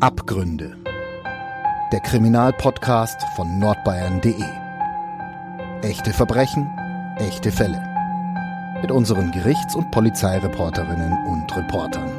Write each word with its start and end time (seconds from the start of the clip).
Abgründe. 0.00 0.76
Der 1.90 2.00
Kriminalpodcast 2.00 3.16
von 3.34 3.58
nordbayern.de. 3.58 4.34
Echte 5.80 6.12
Verbrechen, 6.12 6.68
echte 7.16 7.50
Fälle. 7.50 7.82
Mit 8.82 8.90
unseren 8.90 9.32
Gerichts- 9.32 9.74
und 9.74 9.90
Polizeireporterinnen 9.92 11.12
und 11.28 11.56
Reportern. 11.56 12.10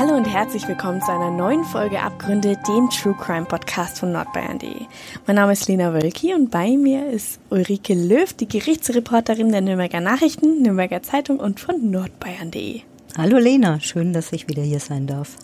Hallo 0.00 0.16
und 0.16 0.24
herzlich 0.24 0.66
willkommen 0.66 1.00
zu 1.00 1.12
einer 1.12 1.30
neuen 1.30 1.62
Folge 1.62 2.00
Abgründe, 2.00 2.56
dem 2.66 2.90
True 2.90 3.14
Crime 3.14 3.46
Podcast 3.46 4.00
von 4.00 4.10
nordbayern.de. 4.10 4.86
Mein 5.28 5.36
Name 5.36 5.52
ist 5.52 5.68
Lena 5.68 5.92
Wölki 5.92 6.34
und 6.34 6.50
bei 6.50 6.76
mir 6.76 7.08
ist 7.08 7.38
Ulrike 7.50 7.94
Löw, 7.94 8.32
die 8.32 8.48
Gerichtsreporterin 8.48 9.52
der 9.52 9.60
Nürnberger 9.60 10.00
Nachrichten, 10.00 10.60
Nürnberger 10.62 11.04
Zeitung 11.04 11.38
und 11.38 11.60
von 11.60 11.92
nordbayern.de. 11.92 12.82
Hallo 13.16 13.38
Lena, 13.38 13.78
schön, 13.78 14.12
dass 14.12 14.32
ich 14.32 14.48
wieder 14.48 14.64
hier 14.64 14.80
sein 14.80 15.06
darf. 15.06 15.36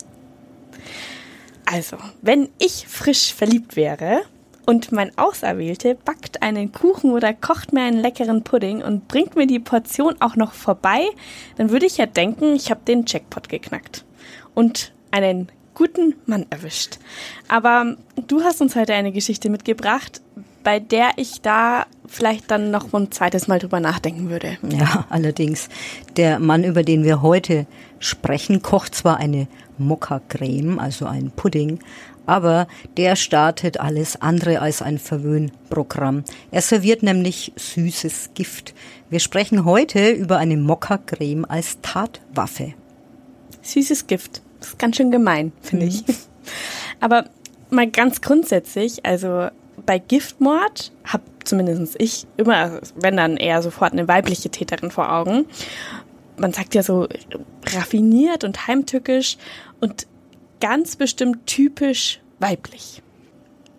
Also, 1.65 1.95
wenn 2.21 2.49
ich 2.57 2.85
frisch 2.85 3.33
verliebt 3.33 3.77
wäre 3.77 4.23
und 4.65 4.91
mein 4.91 5.17
Auserwählte 5.17 5.95
backt 5.95 6.41
einen 6.41 6.73
Kuchen 6.73 7.11
oder 7.11 7.33
kocht 7.33 7.71
mir 7.71 7.83
einen 7.83 8.01
leckeren 8.01 8.43
Pudding 8.43 8.83
und 8.83 9.07
bringt 9.07 9.37
mir 9.37 9.47
die 9.47 9.59
Portion 9.59 10.17
auch 10.19 10.35
noch 10.35 10.51
vorbei, 10.51 11.05
dann 11.55 11.69
würde 11.69 11.85
ich 11.85 11.95
ja 11.95 12.07
denken, 12.07 12.55
ich 12.55 12.71
habe 12.71 12.81
den 12.85 13.05
Jackpot 13.07 13.47
geknackt 13.47 14.03
und 14.53 14.91
einen 15.11 15.47
guten 15.73 16.15
Mann 16.25 16.47
erwischt. 16.49 16.99
Aber 17.47 17.95
du 18.27 18.43
hast 18.43 18.59
uns 18.59 18.75
heute 18.75 18.95
eine 18.95 19.13
Geschichte 19.13 19.49
mitgebracht, 19.49 20.21
bei 20.63 20.79
der 20.79 21.11
ich 21.17 21.41
da 21.41 21.85
vielleicht 22.07 22.51
dann 22.51 22.71
noch 22.71 22.93
ein 22.93 23.11
zweites 23.11 23.47
Mal 23.47 23.59
drüber 23.59 23.79
nachdenken 23.79 24.29
würde. 24.29 24.57
Ja, 24.69 25.05
allerdings. 25.09 25.69
Der 26.17 26.39
Mann, 26.39 26.63
über 26.63 26.83
den 26.83 27.03
wir 27.03 27.21
heute 27.21 27.65
sprechen, 27.99 28.61
kocht 28.61 28.95
zwar 28.95 29.17
eine 29.17 29.47
Mokka-Creme, 29.77 30.79
also 30.79 31.05
ein 31.05 31.31
Pudding, 31.31 31.79
aber 32.25 32.67
der 32.97 33.15
startet 33.15 33.79
alles 33.79 34.21
andere 34.21 34.59
als 34.61 34.81
ein 34.81 34.99
Verwöhnprogramm. 34.99 36.23
Er 36.51 36.61
serviert 36.61 37.03
nämlich 37.03 37.53
süßes 37.55 38.31
Gift. 38.33 38.73
Wir 39.09 39.19
sprechen 39.19 39.65
heute 39.65 40.11
über 40.11 40.37
eine 40.37 40.57
Mokka-Creme 40.57 41.45
als 41.45 41.79
Tatwaffe. 41.81 42.73
Süßes 43.61 44.07
Gift. 44.07 44.41
Das 44.59 44.69
ist 44.69 44.79
ganz 44.79 44.97
schön 44.97 45.11
gemein, 45.11 45.51
finde 45.61 45.85
mhm. 45.85 45.91
ich. 45.91 46.03
Aber 46.99 47.25
mal 47.69 47.89
ganz 47.89 48.21
grundsätzlich, 48.21 49.05
also 49.05 49.49
bei 49.85 49.99
Giftmord 49.99 50.91
habe 51.03 51.23
zumindest 51.43 51.95
ich 51.99 52.27
immer, 52.37 52.81
wenn 52.95 53.17
dann 53.17 53.37
eher 53.37 53.61
sofort 53.61 53.93
eine 53.93 54.07
weibliche 54.07 54.49
Täterin 54.49 54.91
vor 54.91 55.11
Augen. 55.11 55.45
Man 56.37 56.53
sagt 56.53 56.75
ja 56.75 56.83
so 56.83 57.07
raffiniert 57.65 58.43
und 58.43 58.67
heimtückisch 58.67 59.37
und 59.79 60.07
ganz 60.59 60.95
bestimmt 60.95 61.45
typisch 61.45 62.21
weiblich. 62.39 63.01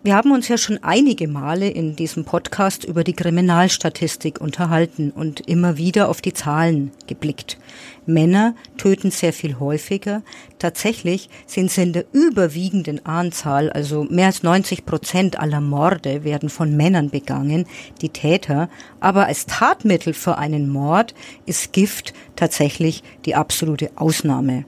Wir 0.05 0.15
haben 0.17 0.33
uns 0.33 0.49
ja 0.49 0.57
schon 0.57 0.83
einige 0.83 1.29
Male 1.29 1.69
in 1.69 1.95
diesem 1.95 2.25
Podcast 2.25 2.83
über 2.83 3.05
die 3.05 3.13
Kriminalstatistik 3.13 4.41
unterhalten 4.41 5.11
und 5.11 5.39
immer 5.47 5.77
wieder 5.77 6.09
auf 6.09 6.19
die 6.19 6.33
Zahlen 6.33 6.91
geblickt. 7.07 7.57
Männer 8.05 8.53
töten 8.75 9.11
sehr 9.11 9.31
viel 9.31 9.61
häufiger. 9.61 10.21
Tatsächlich 10.59 11.29
sind 11.45 11.71
sie 11.71 11.83
in 11.83 11.93
der 11.93 12.03
überwiegenden 12.11 13.05
Anzahl, 13.05 13.69
also 13.69 14.03
mehr 14.03 14.25
als 14.25 14.43
90 14.43 14.85
Prozent 14.85 15.39
aller 15.39 15.61
Morde 15.61 16.25
werden 16.25 16.49
von 16.49 16.75
Männern 16.75 17.09
begangen, 17.09 17.65
die 18.01 18.09
Täter. 18.09 18.67
Aber 18.99 19.27
als 19.27 19.45
Tatmittel 19.45 20.13
für 20.13 20.37
einen 20.37 20.67
Mord 20.67 21.15
ist 21.45 21.71
Gift 21.71 22.13
tatsächlich 22.35 23.03
die 23.23 23.35
absolute 23.35 23.89
Ausnahme. 23.95 24.65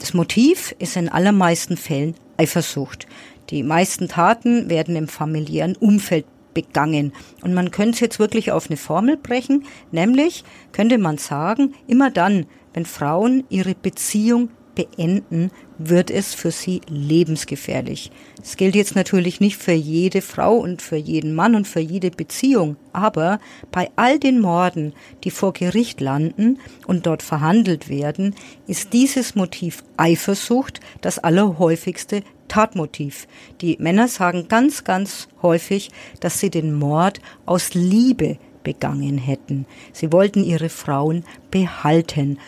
Das 0.00 0.14
Motiv 0.14 0.74
ist 0.80 0.96
in 0.96 1.08
allermeisten 1.08 1.76
Fällen 1.76 2.16
Eifersucht. 2.40 3.06
Die 3.50 3.62
meisten 3.62 4.08
Taten 4.08 4.70
werden 4.70 4.96
im 4.96 5.08
familiären 5.08 5.76
Umfeld 5.76 6.26
begangen. 6.54 7.12
Und 7.42 7.54
man 7.54 7.70
könnte 7.70 7.94
es 7.94 8.00
jetzt 8.00 8.18
wirklich 8.18 8.52
auf 8.52 8.68
eine 8.68 8.76
Formel 8.76 9.16
brechen, 9.16 9.64
nämlich 9.92 10.44
könnte 10.72 10.98
man 10.98 11.18
sagen, 11.18 11.74
immer 11.86 12.10
dann, 12.10 12.46
wenn 12.74 12.86
Frauen 12.86 13.44
ihre 13.48 13.74
Beziehung 13.74 14.50
beenden, 14.74 15.50
wird 15.78 16.10
es 16.10 16.34
für 16.34 16.50
sie 16.50 16.80
lebensgefährlich. 16.88 18.10
Das 18.36 18.56
gilt 18.56 18.74
jetzt 18.74 18.94
natürlich 18.94 19.40
nicht 19.40 19.56
für 19.56 19.72
jede 19.72 20.22
Frau 20.22 20.56
und 20.56 20.80
für 20.80 20.96
jeden 20.96 21.34
Mann 21.34 21.54
und 21.54 21.66
für 21.66 21.80
jede 21.80 22.10
Beziehung, 22.10 22.76
aber 22.92 23.40
bei 23.72 23.90
all 23.96 24.18
den 24.18 24.40
Morden, 24.40 24.92
die 25.24 25.30
vor 25.30 25.52
Gericht 25.52 26.00
landen 26.00 26.58
und 26.86 27.06
dort 27.06 27.22
verhandelt 27.22 27.88
werden, 27.88 28.34
ist 28.66 28.92
dieses 28.92 29.34
Motiv 29.34 29.82
Eifersucht 29.96 30.80
das 31.00 31.18
allerhäufigste 31.18 32.22
Tatmotiv. 32.50 33.28
Die 33.60 33.76
Männer 33.78 34.08
sagen 34.08 34.48
ganz, 34.48 34.84
ganz 34.84 35.28
häufig, 35.40 35.90
dass 36.18 36.40
sie 36.40 36.50
den 36.50 36.74
Mord 36.74 37.20
aus 37.46 37.74
Liebe 37.74 38.38
begangen 38.64 39.16
hätten. 39.16 39.66
Sie 39.92 40.12
wollten 40.12 40.44
ihre 40.44 40.68
Frauen 40.68 41.24
behalten. 41.50 42.38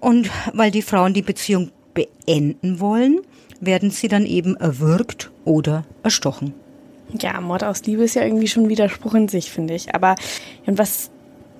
Und 0.00 0.30
weil 0.52 0.70
die 0.70 0.82
Frauen 0.82 1.14
die 1.14 1.22
Beziehung 1.22 1.70
beenden 1.94 2.80
wollen, 2.80 3.20
werden 3.60 3.90
sie 3.90 4.08
dann 4.08 4.26
eben 4.26 4.56
erwürgt 4.56 5.30
oder 5.44 5.84
erstochen. 6.02 6.54
Ja, 7.20 7.40
Mord 7.40 7.64
aus 7.64 7.82
Liebe 7.84 8.02
ist 8.04 8.14
ja 8.14 8.24
irgendwie 8.24 8.48
schon 8.48 8.68
Widerspruch 8.68 9.14
in 9.14 9.28
sich, 9.28 9.50
finde 9.50 9.74
ich. 9.74 9.94
Aber 9.94 10.16
was 10.66 11.10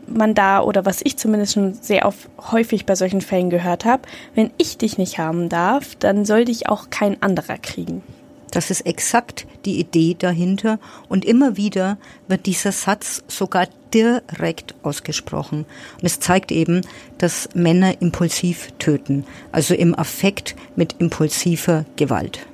man 0.06 0.34
da 0.34 0.62
oder 0.62 0.84
was 0.84 1.00
ich 1.02 1.16
zumindest 1.16 1.54
schon 1.54 1.74
sehr 1.74 2.06
oft, 2.06 2.28
häufig 2.52 2.86
bei 2.86 2.94
solchen 2.94 3.20
Fällen 3.20 3.50
gehört 3.50 3.84
habe, 3.84 4.02
wenn 4.34 4.50
ich 4.58 4.78
dich 4.78 4.98
nicht 4.98 5.18
haben 5.18 5.48
darf, 5.48 5.94
dann 5.96 6.24
soll 6.24 6.44
dich 6.44 6.68
auch 6.68 6.90
kein 6.90 7.22
anderer 7.22 7.58
kriegen. 7.58 8.02
Das 8.50 8.70
ist 8.70 8.82
exakt 8.82 9.46
die 9.64 9.78
Idee 9.78 10.16
dahinter 10.18 10.78
und 11.08 11.24
immer 11.24 11.56
wieder 11.56 11.98
wird 12.28 12.46
dieser 12.46 12.72
Satz 12.72 13.22
sogar 13.28 13.66
direkt 13.92 14.74
ausgesprochen. 14.82 15.66
Und 16.00 16.04
es 16.04 16.20
zeigt 16.20 16.52
eben, 16.52 16.82
dass 17.18 17.48
Männer 17.54 18.00
impulsiv 18.00 18.72
töten, 18.78 19.26
also 19.52 19.74
im 19.74 19.98
Affekt 19.98 20.54
mit 20.76 20.96
impulsiver 21.00 21.84
Gewalt. 21.96 22.46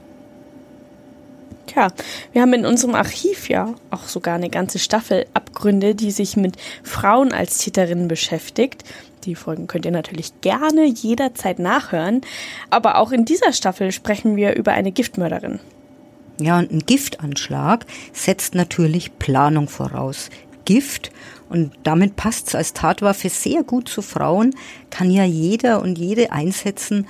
Tja, 1.73 1.89
wir 2.33 2.43
haben 2.43 2.53
in 2.53 2.67
unserem 2.67 2.95
Archiv 2.95 3.49
ja 3.49 3.75
auch 3.91 4.05
sogar 4.05 4.35
eine 4.35 4.51
ganze 4.51 4.79
Staffel 4.79 5.25
Abgründe, 5.33 5.95
die 5.95 6.11
sich 6.11 6.37
mit 6.37 6.57
Frauen 6.83 7.33
als 7.33 7.59
Täterinnen 7.59 8.09
beschäftigt. 8.09 8.85
Die 9.25 9.35
Folgen 9.35 9.69
könnt 9.69 9.87
ihr 9.87 9.91
natürlich 9.91 10.39
gerne 10.43 10.85
jederzeit 10.85 11.59
nachhören. 11.59 12.21
Aber 12.69 12.99
auch 12.99 13.11
in 13.11 13.25
dieser 13.25 13.55
Staffel 13.55 13.91
sprechen 13.91 14.37
wir 14.37 14.55
über 14.55 14.73
eine 14.73 14.93
Giftmörderin. 14.93 15.61
Ja, 16.39 16.59
und 16.59 16.73
ein 16.73 16.81
Giftanschlag 16.81 17.87
setzt 18.13 18.55
natürlich 18.55 19.19
Planung 19.19 19.69
voraus. 19.69 20.29
Gift, 20.67 21.11
und 21.49 21.73
damit 21.85 22.17
passt 22.17 22.49
es 22.49 22.55
als 22.55 22.73
Tatwaffe 22.75 23.31
sehr 23.31 23.63
gut 23.63 23.89
zu 23.89 24.03
Frauen, 24.03 24.55
kann 24.91 25.11
ja 25.11 25.25
jeder 25.25 25.81
und 25.81 25.97
jede 25.97 26.33
einsetzen, 26.33 27.07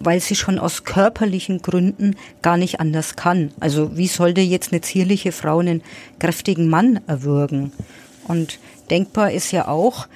weil 0.00 0.20
sie 0.20 0.34
schon 0.34 0.58
aus 0.58 0.84
körperlichen 0.84 1.62
Gründen 1.62 2.16
gar 2.42 2.56
nicht 2.56 2.80
anders 2.80 3.16
kann. 3.16 3.52
Also 3.60 3.96
wie 3.96 4.08
sollte 4.08 4.40
jetzt 4.40 4.72
eine 4.72 4.80
zierliche 4.80 5.32
Frau 5.32 5.58
einen 5.58 5.82
kräftigen 6.18 6.68
Mann 6.68 7.00
erwürgen? 7.06 7.72
Und 8.26 8.58
denkbar 8.90 9.32
ist 9.32 9.52
ja 9.52 9.68
auch, 9.68 10.06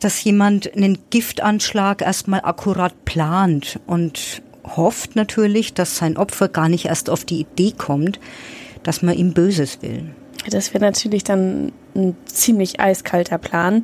dass 0.00 0.22
jemand 0.24 0.74
einen 0.74 0.98
Giftanschlag 1.10 2.02
erstmal 2.02 2.40
akkurat 2.42 3.04
plant 3.04 3.80
und 3.86 4.42
hofft 4.64 5.16
natürlich, 5.16 5.74
dass 5.74 5.96
sein 5.96 6.16
Opfer 6.16 6.48
gar 6.48 6.68
nicht 6.68 6.86
erst 6.86 7.08
auf 7.08 7.24
die 7.24 7.40
Idee 7.40 7.72
kommt, 7.76 8.20
dass 8.82 9.02
man 9.02 9.16
ihm 9.16 9.32
Böses 9.32 9.80
will. 9.82 10.10
Das 10.50 10.74
wäre 10.74 10.84
natürlich 10.84 11.24
dann 11.24 11.72
ein 11.94 12.16
ziemlich 12.26 12.78
eiskalter 12.80 13.38
Plan. 13.38 13.82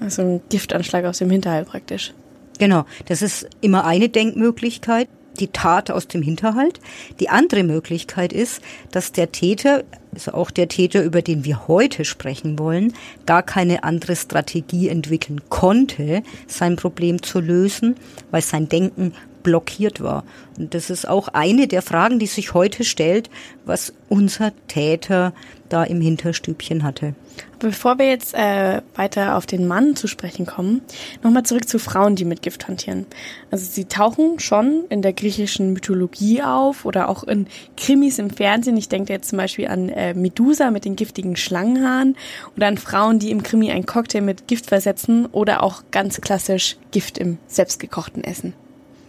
Also 0.00 0.22
ein 0.22 0.40
Giftanschlag 0.48 1.04
aus 1.04 1.18
dem 1.18 1.30
Hinterhalt 1.30 1.68
praktisch. 1.68 2.12
Genau, 2.58 2.84
das 3.06 3.22
ist 3.22 3.48
immer 3.60 3.84
eine 3.84 4.08
Denkmöglichkeit, 4.08 5.08
die 5.40 5.48
Tat 5.48 5.90
aus 5.90 6.06
dem 6.06 6.22
Hinterhalt. 6.22 6.80
Die 7.20 7.28
andere 7.28 7.64
Möglichkeit 7.64 8.32
ist, 8.32 8.62
dass 8.92 9.12
der 9.12 9.32
Täter, 9.32 9.84
also 10.12 10.32
auch 10.32 10.50
der 10.50 10.68
Täter, 10.68 11.02
über 11.02 11.22
den 11.22 11.44
wir 11.44 11.66
heute 11.66 12.04
sprechen 12.04 12.58
wollen, 12.58 12.94
gar 13.26 13.42
keine 13.42 13.82
andere 13.84 14.14
Strategie 14.14 14.88
entwickeln 14.88 15.40
konnte, 15.48 16.22
sein 16.46 16.76
Problem 16.76 17.22
zu 17.22 17.40
lösen, 17.40 17.96
weil 18.30 18.42
sein 18.42 18.68
Denken 18.68 19.12
blockiert 19.42 20.00
war. 20.00 20.24
Und 20.56 20.74
das 20.74 20.90
ist 20.90 21.06
auch 21.06 21.28
eine 21.28 21.68
der 21.68 21.82
Fragen, 21.82 22.18
die 22.18 22.26
sich 22.26 22.54
heute 22.54 22.84
stellt, 22.84 23.28
was 23.64 23.92
unser 24.08 24.52
Täter 24.68 25.34
da 25.68 25.84
im 25.84 26.00
Hinterstübchen 26.00 26.82
hatte. 26.82 27.14
Bevor 27.58 27.98
wir 27.98 28.08
jetzt 28.08 28.34
äh, 28.34 28.82
weiter 28.94 29.36
auf 29.36 29.46
den 29.46 29.66
Mann 29.66 29.96
zu 29.96 30.06
sprechen 30.06 30.44
kommen, 30.44 30.82
nochmal 31.22 31.44
zurück 31.44 31.68
zu 31.68 31.78
Frauen, 31.78 32.16
die 32.16 32.24
mit 32.24 32.42
Gift 32.42 32.68
hantieren. 32.68 33.06
Also 33.50 33.64
sie 33.64 33.86
tauchen 33.86 34.38
schon 34.38 34.84
in 34.90 35.02
der 35.02 35.12
griechischen 35.12 35.72
Mythologie 35.72 36.42
auf 36.42 36.84
oder 36.84 37.08
auch 37.08 37.24
in 37.24 37.46
Krimis 37.76 38.18
im 38.18 38.30
Fernsehen. 38.30 38.76
Ich 38.76 38.88
denke 38.88 39.12
jetzt 39.12 39.30
zum 39.30 39.38
Beispiel 39.38 39.68
an 39.68 39.88
äh, 39.88 40.14
Medusa 40.14 40.70
mit 40.70 40.84
den 40.84 40.96
giftigen 40.96 41.36
Schlangenhaaren 41.36 42.16
oder 42.56 42.66
an 42.66 42.76
Frauen, 42.76 43.18
die 43.18 43.30
im 43.30 43.42
Krimi 43.42 43.70
einen 43.70 43.86
Cocktail 43.86 44.20
mit 44.20 44.46
Gift 44.46 44.66
versetzen 44.66 45.26
oder 45.26 45.62
auch 45.62 45.82
ganz 45.90 46.20
klassisch 46.20 46.76
Gift 46.90 47.18
im 47.18 47.38
selbstgekochten 47.46 48.24
Essen. 48.24 48.54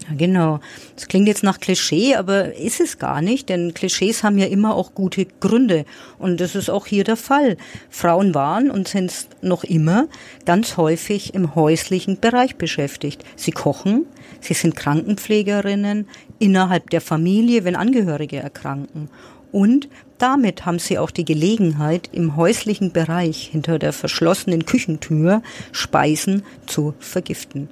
Ja, 0.08 0.16
genau. 0.16 0.60
Das 0.96 1.08
klingt 1.08 1.28
jetzt 1.28 1.44
nach 1.44 1.60
Klischee, 1.60 2.16
aber 2.16 2.56
ist 2.56 2.80
es 2.80 3.00
gar 3.00 3.22
nicht, 3.22 3.50
denn 3.50 3.74
Klischees 3.74 4.24
haben 4.24 4.38
ja 4.38 4.48
immer 4.48 4.76
auch 4.76 4.94
gute 4.94 5.26
Gründe. 5.26 5.86
Und 6.20 6.40
das 6.42 6.56
ist 6.56 6.70
auch 6.70 6.86
hier 6.86 7.04
der 7.04 7.18
Fall. 7.18 7.58
Frauen 7.90 8.34
waren 8.36 8.72
und 8.72 8.88
sind 8.88 9.28
noch 9.42 9.64
immer 9.64 10.08
ganz 10.46 10.78
häufig 10.78 11.34
im 11.34 11.56
häuslichen 11.56 12.20
Bereich 12.20 12.56
beschäftigt. 12.56 13.24
Sie 13.36 13.52
kochen, 13.52 14.06
sie 14.42 14.54
sind 14.54 14.76
Krankenpflegerinnen 14.76 16.08
innerhalb 16.40 16.90
der 16.90 17.02
Familie, 17.02 17.64
wenn 17.64 17.76
Angehörige 17.76 18.38
erkranken. 18.38 19.10
Und 19.56 19.88
damit 20.18 20.66
haben 20.66 20.80
sie 20.80 20.98
auch 20.98 21.12
die 21.12 21.24
Gelegenheit, 21.24 22.10
im 22.12 22.36
häuslichen 22.36 22.92
Bereich 22.92 23.48
hinter 23.54 23.80
der 23.80 23.94
verschlossenen 23.94 24.66
Küchentür 24.66 25.42
Speisen 25.72 26.44
zu 26.66 26.94
vergiften. 27.00 27.70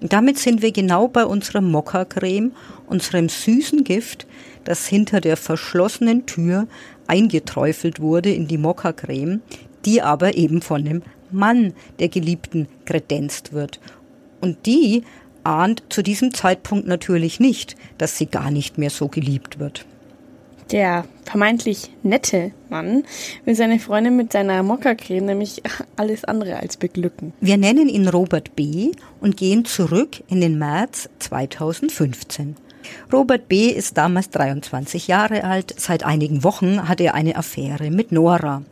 Und 0.00 0.12
damit 0.12 0.38
sind 0.38 0.62
wir 0.62 0.70
genau 0.70 1.08
bei 1.08 1.24
unserer 1.24 1.60
Mokka-Creme, 1.60 2.52
unserem 2.86 3.28
süßen 3.28 3.82
Gift, 3.82 4.28
das 4.62 4.86
hinter 4.86 5.20
der 5.20 5.36
verschlossenen 5.36 6.24
Tür 6.24 6.68
eingeträufelt 7.08 7.98
wurde 7.98 8.30
in 8.30 8.46
die 8.46 8.56
Mokka-Creme, 8.56 9.40
die 9.84 10.02
aber 10.02 10.36
eben 10.36 10.62
von 10.62 10.84
dem 10.84 11.02
Mann 11.32 11.72
der 11.98 12.10
Geliebten 12.10 12.68
kredenzt 12.84 13.52
wird. 13.52 13.80
Und 14.40 14.66
die 14.66 15.02
ahnt 15.42 15.82
zu 15.88 16.04
diesem 16.04 16.32
Zeitpunkt 16.32 16.86
natürlich 16.86 17.40
nicht, 17.40 17.74
dass 17.98 18.18
sie 18.18 18.26
gar 18.26 18.52
nicht 18.52 18.78
mehr 18.78 18.90
so 18.90 19.08
geliebt 19.08 19.58
wird. 19.58 19.84
Der 20.70 21.04
vermeintlich 21.24 21.90
nette 22.02 22.52
Mann 22.68 23.04
will 23.44 23.54
seine 23.54 23.78
Freundin 23.78 24.16
mit 24.16 24.32
seiner 24.32 24.62
Mokka-Creme 24.62 25.26
nämlich 25.26 25.62
alles 25.96 26.24
andere 26.24 26.58
als 26.58 26.76
beglücken. 26.76 27.32
Wir 27.40 27.56
nennen 27.56 27.88
ihn 27.88 28.08
Robert 28.08 28.56
B. 28.56 28.92
und 29.20 29.36
gehen 29.36 29.64
zurück 29.64 30.22
in 30.28 30.40
den 30.40 30.58
März 30.58 31.08
2015. 31.18 32.56
Robert 33.12 33.48
B. 33.48 33.68
ist 33.68 33.96
damals 33.96 34.30
23 34.30 35.08
Jahre 35.08 35.44
alt. 35.44 35.74
Seit 35.78 36.04
einigen 36.04 36.44
Wochen 36.44 36.88
hat 36.88 37.00
er 37.00 37.14
eine 37.14 37.36
Affäre 37.36 37.90
mit 37.90 38.12
Nora. 38.12 38.62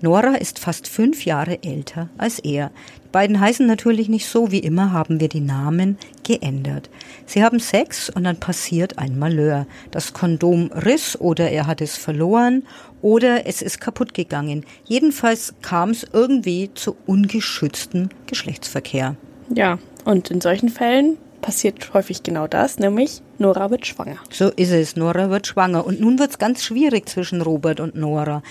Nora 0.00 0.34
ist 0.34 0.58
fast 0.58 0.88
fünf 0.88 1.24
Jahre 1.24 1.62
älter 1.62 2.10
als 2.18 2.38
er. 2.38 2.70
Die 3.04 3.08
beiden 3.12 3.40
heißen 3.40 3.66
natürlich 3.66 4.10
nicht 4.10 4.26
so, 4.26 4.50
wie 4.52 4.58
immer 4.58 4.92
haben 4.92 5.20
wir 5.20 5.28
die 5.28 5.40
Namen 5.40 5.96
geändert. 6.22 6.90
Sie 7.24 7.42
haben 7.42 7.60
Sex 7.60 8.10
und 8.10 8.24
dann 8.24 8.38
passiert 8.38 8.98
ein 8.98 9.18
Malheur. 9.18 9.66
Das 9.90 10.12
Kondom 10.12 10.70
riss 10.72 11.18
oder 11.18 11.50
er 11.50 11.66
hat 11.66 11.80
es 11.80 11.96
verloren 11.96 12.64
oder 13.00 13.46
es 13.46 13.62
ist 13.62 13.80
kaputt 13.80 14.12
gegangen. 14.12 14.66
Jedenfalls 14.84 15.54
kam 15.62 15.90
es 15.90 16.06
irgendwie 16.12 16.70
zu 16.74 16.94
ungeschütztem 17.06 18.10
Geschlechtsverkehr. 18.26 19.16
Ja, 19.54 19.78
und 20.04 20.30
in 20.30 20.42
solchen 20.42 20.68
Fällen 20.68 21.16
passiert 21.40 21.94
häufig 21.94 22.22
genau 22.22 22.46
das, 22.46 22.78
nämlich 22.78 23.22
Nora 23.38 23.70
wird 23.70 23.86
schwanger. 23.86 24.16
So 24.30 24.48
ist 24.48 24.72
es, 24.72 24.96
Nora 24.96 25.30
wird 25.30 25.46
schwanger. 25.46 25.86
Und 25.86 26.00
nun 26.00 26.18
wird 26.18 26.30
es 26.30 26.38
ganz 26.38 26.64
schwierig 26.64 27.08
zwischen 27.08 27.40
Robert 27.40 27.80
und 27.80 27.94
Nora. 27.94 28.42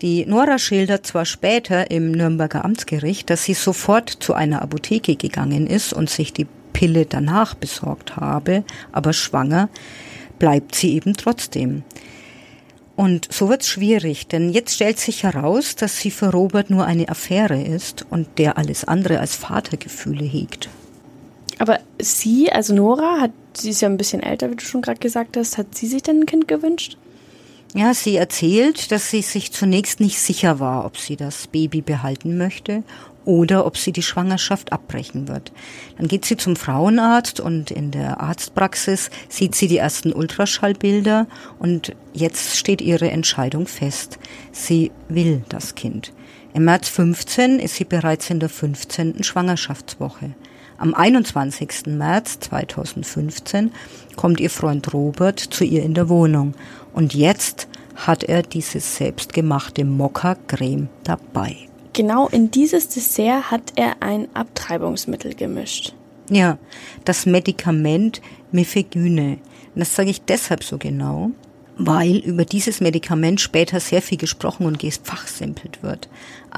Die 0.00 0.24
Nora 0.26 0.58
schildert 0.58 1.06
zwar 1.06 1.24
später 1.24 1.90
im 1.90 2.12
Nürnberger 2.12 2.64
Amtsgericht, 2.64 3.30
dass 3.30 3.44
sie 3.44 3.54
sofort 3.54 4.10
zu 4.10 4.32
einer 4.32 4.62
Apotheke 4.62 5.16
gegangen 5.16 5.66
ist 5.66 5.92
und 5.92 6.08
sich 6.08 6.32
die 6.32 6.46
Pille 6.72 7.04
danach 7.04 7.54
besorgt 7.54 8.14
habe, 8.16 8.62
aber 8.92 9.12
schwanger 9.12 9.68
bleibt 10.38 10.76
sie 10.76 10.94
eben 10.94 11.14
trotzdem. 11.14 11.82
Und 12.94 13.32
so 13.32 13.48
wird's 13.48 13.68
schwierig, 13.68 14.28
denn 14.28 14.50
jetzt 14.50 14.74
stellt 14.74 15.00
sich 15.00 15.24
heraus, 15.24 15.74
dass 15.74 15.98
sie 15.98 16.12
für 16.12 16.30
Robert 16.30 16.70
nur 16.70 16.84
eine 16.84 17.08
Affäre 17.08 17.60
ist 17.60 18.06
und 18.08 18.28
der 18.38 18.56
alles 18.56 18.84
andere 18.84 19.18
als 19.18 19.34
Vatergefühle 19.34 20.24
hegt. 20.24 20.68
Aber 21.58 21.80
sie, 22.00 22.52
also 22.52 22.72
Nora, 22.72 23.20
hat, 23.20 23.32
sie 23.56 23.70
ist 23.70 23.80
ja 23.80 23.88
ein 23.88 23.96
bisschen 23.96 24.22
älter, 24.22 24.48
wie 24.50 24.56
du 24.56 24.64
schon 24.64 24.82
gerade 24.82 25.00
gesagt 25.00 25.36
hast, 25.36 25.58
hat 25.58 25.74
sie 25.74 25.88
sich 25.88 26.04
denn 26.04 26.20
ein 26.20 26.26
Kind 26.26 26.46
gewünscht? 26.46 26.96
Ja, 27.74 27.92
sie 27.92 28.16
erzählt, 28.16 28.90
dass 28.92 29.10
sie 29.10 29.22
sich 29.22 29.52
zunächst 29.52 30.00
nicht 30.00 30.18
sicher 30.18 30.58
war, 30.58 30.86
ob 30.86 30.96
sie 30.96 31.16
das 31.16 31.46
Baby 31.46 31.82
behalten 31.82 32.38
möchte 32.38 32.82
oder 33.26 33.66
ob 33.66 33.76
sie 33.76 33.92
die 33.92 34.02
Schwangerschaft 34.02 34.72
abbrechen 34.72 35.28
wird. 35.28 35.52
Dann 35.98 36.08
geht 36.08 36.24
sie 36.24 36.38
zum 36.38 36.56
Frauenarzt 36.56 37.40
und 37.40 37.70
in 37.70 37.90
der 37.90 38.20
Arztpraxis 38.20 39.10
sieht 39.28 39.54
sie 39.54 39.68
die 39.68 39.76
ersten 39.76 40.14
Ultraschallbilder 40.14 41.26
und 41.58 41.94
jetzt 42.14 42.56
steht 42.56 42.80
ihre 42.80 43.10
Entscheidung 43.10 43.66
fest. 43.66 44.18
Sie 44.50 44.90
will 45.10 45.42
das 45.50 45.74
Kind. 45.74 46.14
Im 46.54 46.64
März 46.64 46.88
15 46.88 47.58
ist 47.58 47.74
sie 47.74 47.84
bereits 47.84 48.30
in 48.30 48.40
der 48.40 48.48
15. 48.48 49.22
Schwangerschaftswoche. 49.22 50.34
Am 50.80 50.94
21. 50.94 51.86
März 51.86 52.38
2015 52.38 53.72
kommt 54.14 54.38
ihr 54.38 54.48
Freund 54.48 54.94
Robert 54.94 55.40
zu 55.40 55.64
ihr 55.64 55.82
in 55.82 55.92
der 55.92 56.08
Wohnung 56.08 56.54
und 56.94 57.14
jetzt 57.14 57.66
hat 57.96 58.22
er 58.22 58.42
diese 58.42 58.78
selbstgemachte 58.78 59.84
Mokka-Creme 59.84 60.88
dabei. 61.02 61.56
Genau 61.94 62.28
in 62.28 62.52
dieses 62.52 62.88
Dessert 62.90 63.50
hat 63.50 63.72
er 63.74 63.96
ein 64.00 64.28
Abtreibungsmittel 64.34 65.34
gemischt. 65.34 65.94
Ja, 66.30 66.58
das 67.04 67.26
Medikament 67.26 68.22
Mifegyne. 68.52 69.38
Das 69.74 69.96
sage 69.96 70.10
ich 70.10 70.22
deshalb 70.22 70.62
so 70.62 70.78
genau, 70.78 71.32
weil 71.76 72.18
über 72.18 72.44
dieses 72.44 72.80
Medikament 72.80 73.40
später 73.40 73.80
sehr 73.80 74.02
viel 74.02 74.18
gesprochen 74.18 74.64
und 74.64 74.78
gefachsimpelt 74.78 75.82
wird. 75.82 76.08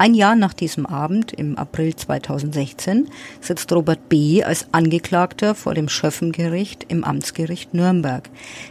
Ein 0.01 0.15
Jahr 0.15 0.33
nach 0.35 0.53
diesem 0.53 0.87
Abend, 0.87 1.31
im 1.31 1.59
April 1.59 1.95
2016, 1.95 3.07
sitzt 3.39 3.71
Robert 3.71 4.09
B. 4.09 4.43
als 4.43 4.65
Angeklagter 4.71 5.53
vor 5.53 5.75
dem 5.75 5.89
Schöffengericht 5.89 6.87
im 6.87 7.03
Amtsgericht 7.03 7.75
Nürnberg. 7.75 8.27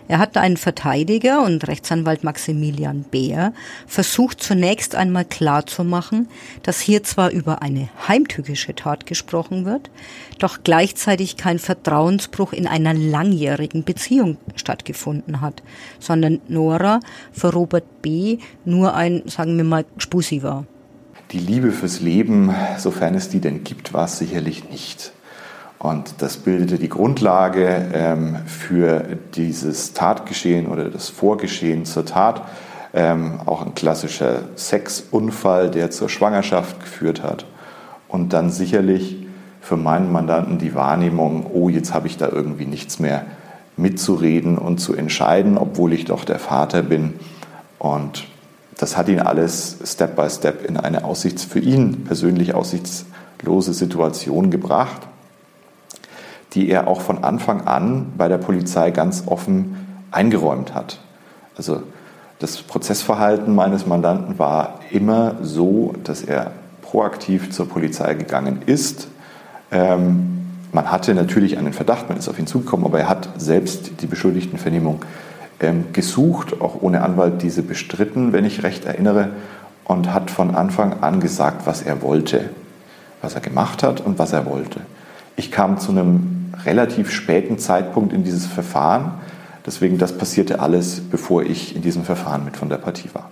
Er 0.09 0.19
hat 0.19 0.37
einen 0.37 0.57
Verteidiger 0.57 1.45
und 1.45 1.69
Rechtsanwalt 1.69 2.25
Maximilian 2.25 3.05
Beer 3.05 3.53
versucht 3.87 4.43
zunächst 4.43 4.97
einmal 4.97 5.25
klarzumachen, 5.25 6.29
dass 6.65 6.81
hier 6.81 7.05
zwar 7.05 7.31
über 7.31 7.63
eine 7.63 7.89
heimtückische 8.09 8.75
Tat 8.75 9.07
gesprochen 9.07 9.65
wird, 9.65 9.89
doch 10.41 10.65
gleichzeitig 10.65 11.37
kein 11.37 11.61
Vertrauensbruch 11.61 12.53
in 12.53 12.67
einer 12.67 12.93
langjährigen 12.93 13.85
Beziehung 13.85 14.37
stattgefunden 14.57 15.41
hat, 15.41 15.63
sondern 16.01 16.41
Nora 16.49 16.99
für 17.31 17.53
Robert 17.53 18.03
B. 18.03 18.39
nur 18.65 18.95
ein, 18.97 19.23
sagen 19.27 19.57
wir 19.57 19.63
mal, 19.63 19.85
Spusi 19.97 20.43
war. 20.43 20.67
Die 21.33 21.39
Liebe 21.39 21.71
fürs 21.71 22.01
Leben, 22.01 22.53
sofern 22.77 23.15
es 23.15 23.29
die 23.29 23.41
denn 23.41 23.63
gibt, 23.63 23.95
war 23.95 24.07
es 24.07 24.19
sicherlich 24.19 24.69
nicht. 24.69 25.13
Und 25.79 26.15
das 26.19 26.37
bildete 26.37 26.77
die 26.77 26.89
Grundlage 26.89 27.89
ähm, 27.95 28.37
für 28.47 29.05
dieses 29.37 29.93
Tatgeschehen 29.93 30.67
oder 30.67 30.91
das 30.91 31.09
Vorgeschehen 31.09 31.85
zur 31.85 32.05
Tat. 32.05 32.43
Ähm, 32.93 33.39
auch 33.47 33.65
ein 33.65 33.77
klassischer 33.77 34.41
Sexunfall, 34.57 35.71
der 35.71 35.93
zur 35.93 36.09
Schwangerschaft 36.09 36.81
geführt 36.81 37.23
hat. 37.23 37.47
Und 38.09 38.33
dann 38.33 38.51
sicherlich 38.51 39.25
für 39.61 39.77
meinen 39.77 40.11
Mandanten 40.11 40.59
die 40.59 40.75
Wahrnehmung, 40.75 41.47
oh, 41.53 41.69
jetzt 41.69 41.95
habe 41.95 42.09
ich 42.09 42.17
da 42.17 42.29
irgendwie 42.29 42.67
nichts 42.67 42.99
mehr 42.99 43.25
mitzureden 43.77 44.59
und 44.59 44.79
zu 44.79 44.97
entscheiden, 44.97 45.57
obwohl 45.57 45.93
ich 45.93 46.07
doch 46.07 46.25
der 46.25 46.41
Vater 46.41 46.83
bin. 46.83 47.15
Und 47.79 48.27
das 48.81 48.97
hat 48.97 49.09
ihn 49.09 49.21
alles 49.21 49.77
Step 49.85 50.17
by 50.17 50.31
Step 50.31 50.67
in 50.67 50.79
eine 50.79 51.05
Aussichts 51.05 51.45
für 51.45 51.59
ihn 51.59 52.05
persönlich 52.05 52.55
aussichtslose 52.55 53.75
Situation 53.75 54.51
gebracht, 54.51 55.03
die 56.55 56.71
er 56.71 56.89
auch 56.89 57.03
von 57.03 57.23
Anfang 57.23 57.67
an 57.67 58.15
bei 58.17 58.29
der 58.29 58.39
Polizei 58.39 58.91
ganz 58.91 59.25
offen 59.27 59.77
eingeräumt 60.11 60.75
hat. 60.75 60.99
Also 61.59 61.83
das 62.39 62.63
Prozessverhalten 62.63 63.55
meines 63.55 63.87
Mandanten 63.87 64.39
war 64.39 64.81
immer 64.91 65.37
so, 65.43 65.95
dass 66.03 66.23
er 66.23 66.53
proaktiv 66.81 67.51
zur 67.51 67.69
Polizei 67.69 68.15
gegangen 68.15 68.63
ist. 68.65 69.09
Ähm, 69.71 70.47
man 70.73 70.91
hatte 70.91 71.15
natürlich 71.15 71.59
einen 71.59 71.75
Verdacht, 71.75 72.09
man 72.09 72.17
ist 72.17 72.31
auf 72.31 72.39
ihn 72.39 72.47
zugekommen, 72.47 72.87
aber 72.87 73.01
er 73.01 73.09
hat 73.11 73.29
selbst 73.37 74.01
die 74.01 74.07
Beschuldigtenvernehmung 74.07 75.05
gesucht, 75.93 76.61
auch 76.61 76.81
ohne 76.81 77.03
Anwalt 77.03 77.43
diese 77.43 77.63
bestritten, 77.63 78.33
wenn 78.33 78.45
ich 78.45 78.63
recht 78.63 78.85
erinnere, 78.85 79.31
und 79.85 80.13
hat 80.13 80.31
von 80.31 80.55
Anfang 80.55 81.03
an 81.03 81.21
gesagt, 81.21 81.67
was 81.67 81.83
er 81.83 82.03
wollte, 82.03 82.51
was 83.23 83.35
er 83.35 83.41
gemacht 83.41 83.83
hat 83.83 84.01
und 84.01 84.19
was 84.19 84.33
er 84.33 84.47
wollte. 84.47 84.81
Ich 85.37 85.51
kam 85.51 85.79
zu 85.79 85.91
einem 85.91 86.53
relativ 86.65 87.11
späten 87.11 87.59
Zeitpunkt 87.59 88.13
in 88.13 88.25
dieses 88.25 88.47
Verfahren. 88.47 89.13
Deswegen, 89.67 89.99
das 89.99 90.17
passierte 90.17 90.61
alles, 90.61 91.01
bevor 91.01 91.43
ich 91.43 91.77
in 91.77 91.83
diesem 91.83 92.05
Verfahren 92.05 92.45
mit 92.45 92.57
von 92.57 92.69
der 92.69 92.77
Partie 92.79 93.11
war. 93.13 93.31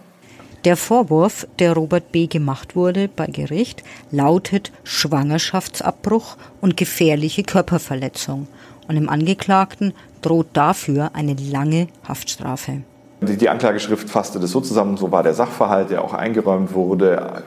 Der 0.64 0.76
Vorwurf, 0.76 1.46
der 1.60 1.72
Robert 1.72 2.10
B. 2.10 2.26
gemacht 2.26 2.74
wurde 2.74 3.08
bei 3.08 3.26
Gericht, 3.26 3.84
lautet 4.10 4.72
Schwangerschaftsabbruch 4.82 6.36
und 6.60 6.76
gefährliche 6.76 7.44
Körperverletzung. 7.44 8.48
Und 8.88 8.96
dem 8.96 9.08
Angeklagten 9.08 9.92
droht 10.22 10.48
dafür 10.54 11.10
eine 11.12 11.34
lange 11.34 11.86
Haftstrafe. 12.08 12.82
Die 13.20 13.48
Anklageschrift 13.48 14.08
fasste 14.08 14.40
das 14.40 14.50
so 14.50 14.60
zusammen, 14.60 14.96
so 14.96 15.12
war 15.12 15.22
der 15.22 15.34
Sachverhalt, 15.34 15.90
der 15.90 16.02
auch 16.02 16.14
eingeräumt 16.14 16.72
wurde. 16.72 17.44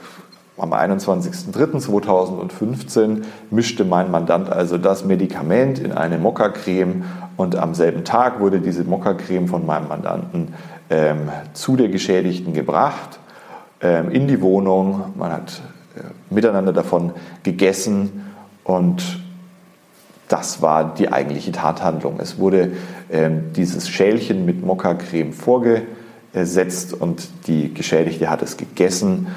Am 0.57 0.73
21.03.2015 0.73 3.23
mischte 3.49 3.85
mein 3.85 4.11
Mandant 4.11 4.49
also 4.49 4.77
das 4.77 5.05
Medikament 5.05 5.79
in 5.79 5.93
eine 5.93 6.19
Mokka-Creme 6.19 7.05
und 7.37 7.55
am 7.55 7.73
selben 7.73 8.03
Tag 8.03 8.41
wurde 8.41 8.59
diese 8.59 8.83
Mokka-Creme 8.83 9.47
von 9.47 9.65
meinem 9.65 9.87
Mandanten 9.87 10.53
ähm, 10.89 11.29
zu 11.53 11.77
der 11.77 11.87
Geschädigten 11.87 12.53
gebracht, 12.53 13.19
ähm, 13.79 14.11
in 14.11 14.27
die 14.27 14.41
Wohnung. 14.41 15.13
Man 15.17 15.31
hat 15.31 15.61
äh, 15.95 16.01
miteinander 16.29 16.73
davon 16.73 17.13
gegessen 17.43 18.33
und 18.63 19.20
das 20.31 20.61
war 20.61 20.95
die 20.95 21.11
eigentliche 21.11 21.51
Tathandlung. 21.51 22.19
Es 22.19 22.37
wurde 22.37 22.71
ähm, 23.11 23.51
dieses 23.53 23.89
Schälchen 23.89 24.45
mit 24.45 24.65
Mokka-Creme 24.65 25.33
vorgesetzt 25.33 26.93
und 26.93 27.27
die 27.47 27.73
Geschädigte 27.73 28.29
hat 28.29 28.41
es 28.41 28.55
gegessen 28.55 29.27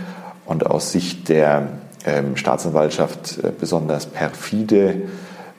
und 0.46 0.66
aus 0.66 0.92
Sicht 0.92 1.28
der 1.28 1.68
ähm, 2.06 2.36
Staatsanwaltschaft 2.36 3.38
äh, 3.42 3.50
besonders 3.58 4.06
perfide. 4.06 5.02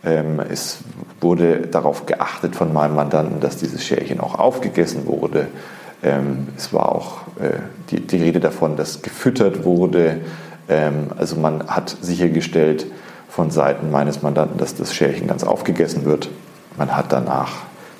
Ähm, 0.05 0.39
es 0.39 0.77
wurde 1.19 1.67
darauf 1.67 2.05
geachtet 2.05 2.55
von 2.55 2.71
meinem 2.71 2.95
Mandanten, 2.95 3.41
dass 3.41 3.57
dieses 3.57 3.83
Schälchen 3.83 4.19
auch 4.21 4.39
aufgegessen 4.39 5.05
wurde. 5.05 5.47
Ähm, 6.03 6.47
es 6.55 6.71
war 6.71 6.93
auch 6.93 7.21
äh, 7.41 7.59
die, 7.89 7.99
die, 7.99 8.17
Rede 8.17 8.39
davon, 8.39 8.77
dass 8.77 9.01
gefüttert 9.01 9.65
wurde. 9.65 10.21
Ähm, 10.69 11.07
also 11.17 11.35
man 11.35 11.67
hat 11.67 11.97
sichergestellt 12.01 12.85
von 13.35 13.51
Seiten 13.51 13.91
meines 13.91 14.21
Mandanten, 14.21 14.57
dass 14.57 14.75
das 14.75 14.95
Schälchen 14.95 15.27
ganz 15.27 15.43
aufgegessen 15.43 16.05
wird. 16.05 16.29
Man 16.77 16.95
hat 16.95 17.11
danach 17.11 17.51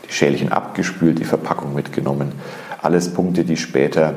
die 0.08 0.14
Schälchen 0.14 0.50
abgespült, 0.50 1.20
die 1.20 1.26
Verpackung 1.26 1.76
mitgenommen. 1.76 2.32
Alles 2.82 3.14
Punkte, 3.14 3.44
die 3.44 3.58
später 3.58 4.14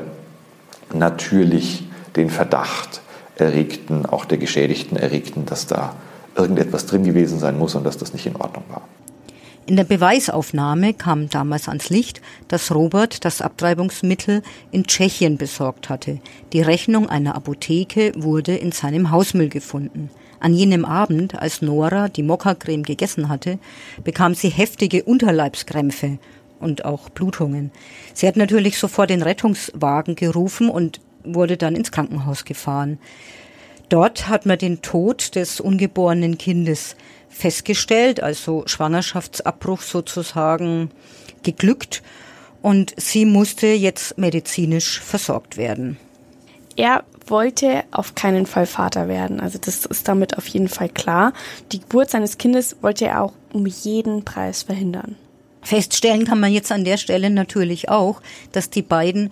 natürlich 0.93 1.83
den 2.15 2.29
Verdacht 2.29 3.01
erregten, 3.35 4.05
auch 4.05 4.23
der 4.23 4.37
Geschädigten 4.37 4.95
erregten, 4.95 5.45
dass 5.45 5.67
da 5.67 5.93
irgendetwas 6.37 6.85
drin 6.85 7.03
gewesen 7.03 7.37
sein 7.37 7.57
muss 7.57 7.75
und 7.75 7.83
dass 7.83 7.97
das 7.97 8.13
nicht 8.13 8.25
in 8.25 8.37
Ordnung 8.37 8.63
war. 8.69 8.83
In 9.65 9.75
der 9.75 9.83
Beweisaufnahme 9.83 10.93
kam 10.93 11.29
damals 11.29 11.67
ans 11.67 11.89
Licht, 11.89 12.21
dass 12.47 12.73
Robert 12.73 13.25
das 13.25 13.41
Abtreibungsmittel 13.41 14.41
in 14.71 14.85
Tschechien 14.85 15.37
besorgt 15.37 15.89
hatte. 15.89 16.19
Die 16.53 16.61
Rechnung 16.61 17.09
einer 17.09 17.35
Apotheke 17.35 18.13
wurde 18.15 18.55
in 18.55 18.71
seinem 18.71 19.11
Hausmüll 19.11 19.49
gefunden. 19.49 20.09
An 20.39 20.53
jenem 20.53 20.85
Abend, 20.85 21.35
als 21.39 21.61
Nora 21.61 22.07
die 22.07 22.23
Mokka-Creme 22.23 22.83
gegessen 22.83 23.29
hatte, 23.29 23.59
bekam 24.03 24.35
sie 24.35 24.49
heftige 24.49 25.03
Unterleibskrämpfe 25.03 26.17
und 26.59 26.85
auch 26.85 27.09
Blutungen. 27.09 27.71
Sie 28.13 28.27
hat 28.27 28.37
natürlich 28.37 28.77
sofort 28.77 29.09
den 29.09 29.21
Rettungswagen 29.21 30.15
gerufen 30.15 30.69
und 30.69 31.01
wurde 31.23 31.57
dann 31.57 31.75
ins 31.75 31.91
Krankenhaus 31.91 32.45
gefahren. 32.45 32.99
Dort 33.89 34.29
hat 34.29 34.45
man 34.45 34.57
den 34.57 34.81
Tod 34.81 35.35
des 35.35 35.59
ungeborenen 35.59 36.37
Kindes 36.37 36.95
festgestellt, 37.29 38.21
also 38.21 38.63
Schwangerschaftsabbruch 38.65 39.81
sozusagen 39.81 40.91
geglückt 41.43 42.03
und 42.61 42.93
sie 42.97 43.25
musste 43.25 43.67
jetzt 43.67 44.17
medizinisch 44.17 44.99
versorgt 44.99 45.57
werden. 45.57 45.97
Er 46.75 47.03
wollte 47.29 47.83
auf 47.91 48.15
keinen 48.15 48.45
Fall 48.45 48.65
Vater 48.65 49.07
werden, 49.07 49.39
also 49.39 49.57
das 49.59 49.85
ist 49.85 50.07
damit 50.07 50.37
auf 50.37 50.47
jeden 50.47 50.67
Fall 50.67 50.89
klar. 50.89 51.33
Die 51.71 51.79
Geburt 51.79 52.09
seines 52.09 52.37
Kindes 52.37 52.77
wollte 52.81 53.05
er 53.05 53.23
auch 53.23 53.33
um 53.53 53.65
jeden 53.65 54.25
Preis 54.25 54.63
verhindern. 54.63 55.15
Feststellen 55.61 56.25
kann 56.25 56.39
man 56.39 56.53
jetzt 56.53 56.71
an 56.71 56.83
der 56.83 56.97
Stelle 56.97 57.29
natürlich 57.29 57.89
auch, 57.89 58.21
dass 58.51 58.69
die 58.69 58.81
beiden 58.81 59.31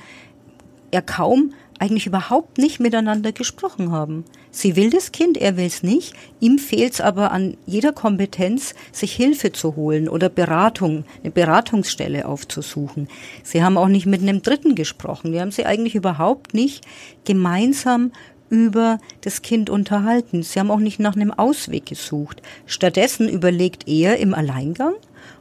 er 0.91 1.01
kaum 1.01 1.53
eigentlich 1.79 2.07
überhaupt 2.07 2.57
nicht 2.57 2.79
miteinander 2.79 3.31
gesprochen 3.31 3.91
haben. 3.91 4.25
Sie 4.51 4.75
will 4.75 4.89
das 4.89 5.11
Kind, 5.11 5.37
er 5.37 5.57
will 5.57 5.65
es 5.65 5.83
nicht. 5.83 6.13
Ihm 6.39 6.57
fehlt 6.57 6.93
es 6.93 7.01
aber 7.01 7.31
an 7.31 7.57
jeder 7.65 7.93
Kompetenz, 7.93 8.73
sich 8.91 9.13
Hilfe 9.13 9.51
zu 9.51 9.75
holen 9.75 10.09
oder 10.09 10.29
Beratung, 10.29 11.05
eine 11.23 11.31
Beratungsstelle 11.31 12.27
aufzusuchen. 12.27 13.07
Sie 13.43 13.63
haben 13.63 13.77
auch 13.77 13.87
nicht 13.87 14.05
mit 14.05 14.21
einem 14.21 14.41
Dritten 14.41 14.75
gesprochen. 14.75 15.31
Wir 15.31 15.41
haben 15.41 15.51
sie 15.51 15.65
eigentlich 15.65 15.95
überhaupt 15.95 16.53
nicht 16.53 16.85
gemeinsam 17.25 18.11
über 18.49 18.99
das 19.21 19.41
Kind 19.41 19.69
unterhalten. 19.69 20.43
Sie 20.43 20.59
haben 20.59 20.71
auch 20.71 20.79
nicht 20.79 20.99
nach 20.99 21.15
einem 21.15 21.31
Ausweg 21.31 21.85
gesucht. 21.85 22.41
Stattdessen 22.65 23.27
überlegt 23.27 23.87
er 23.87 24.17
im 24.17 24.33
Alleingang 24.33 24.93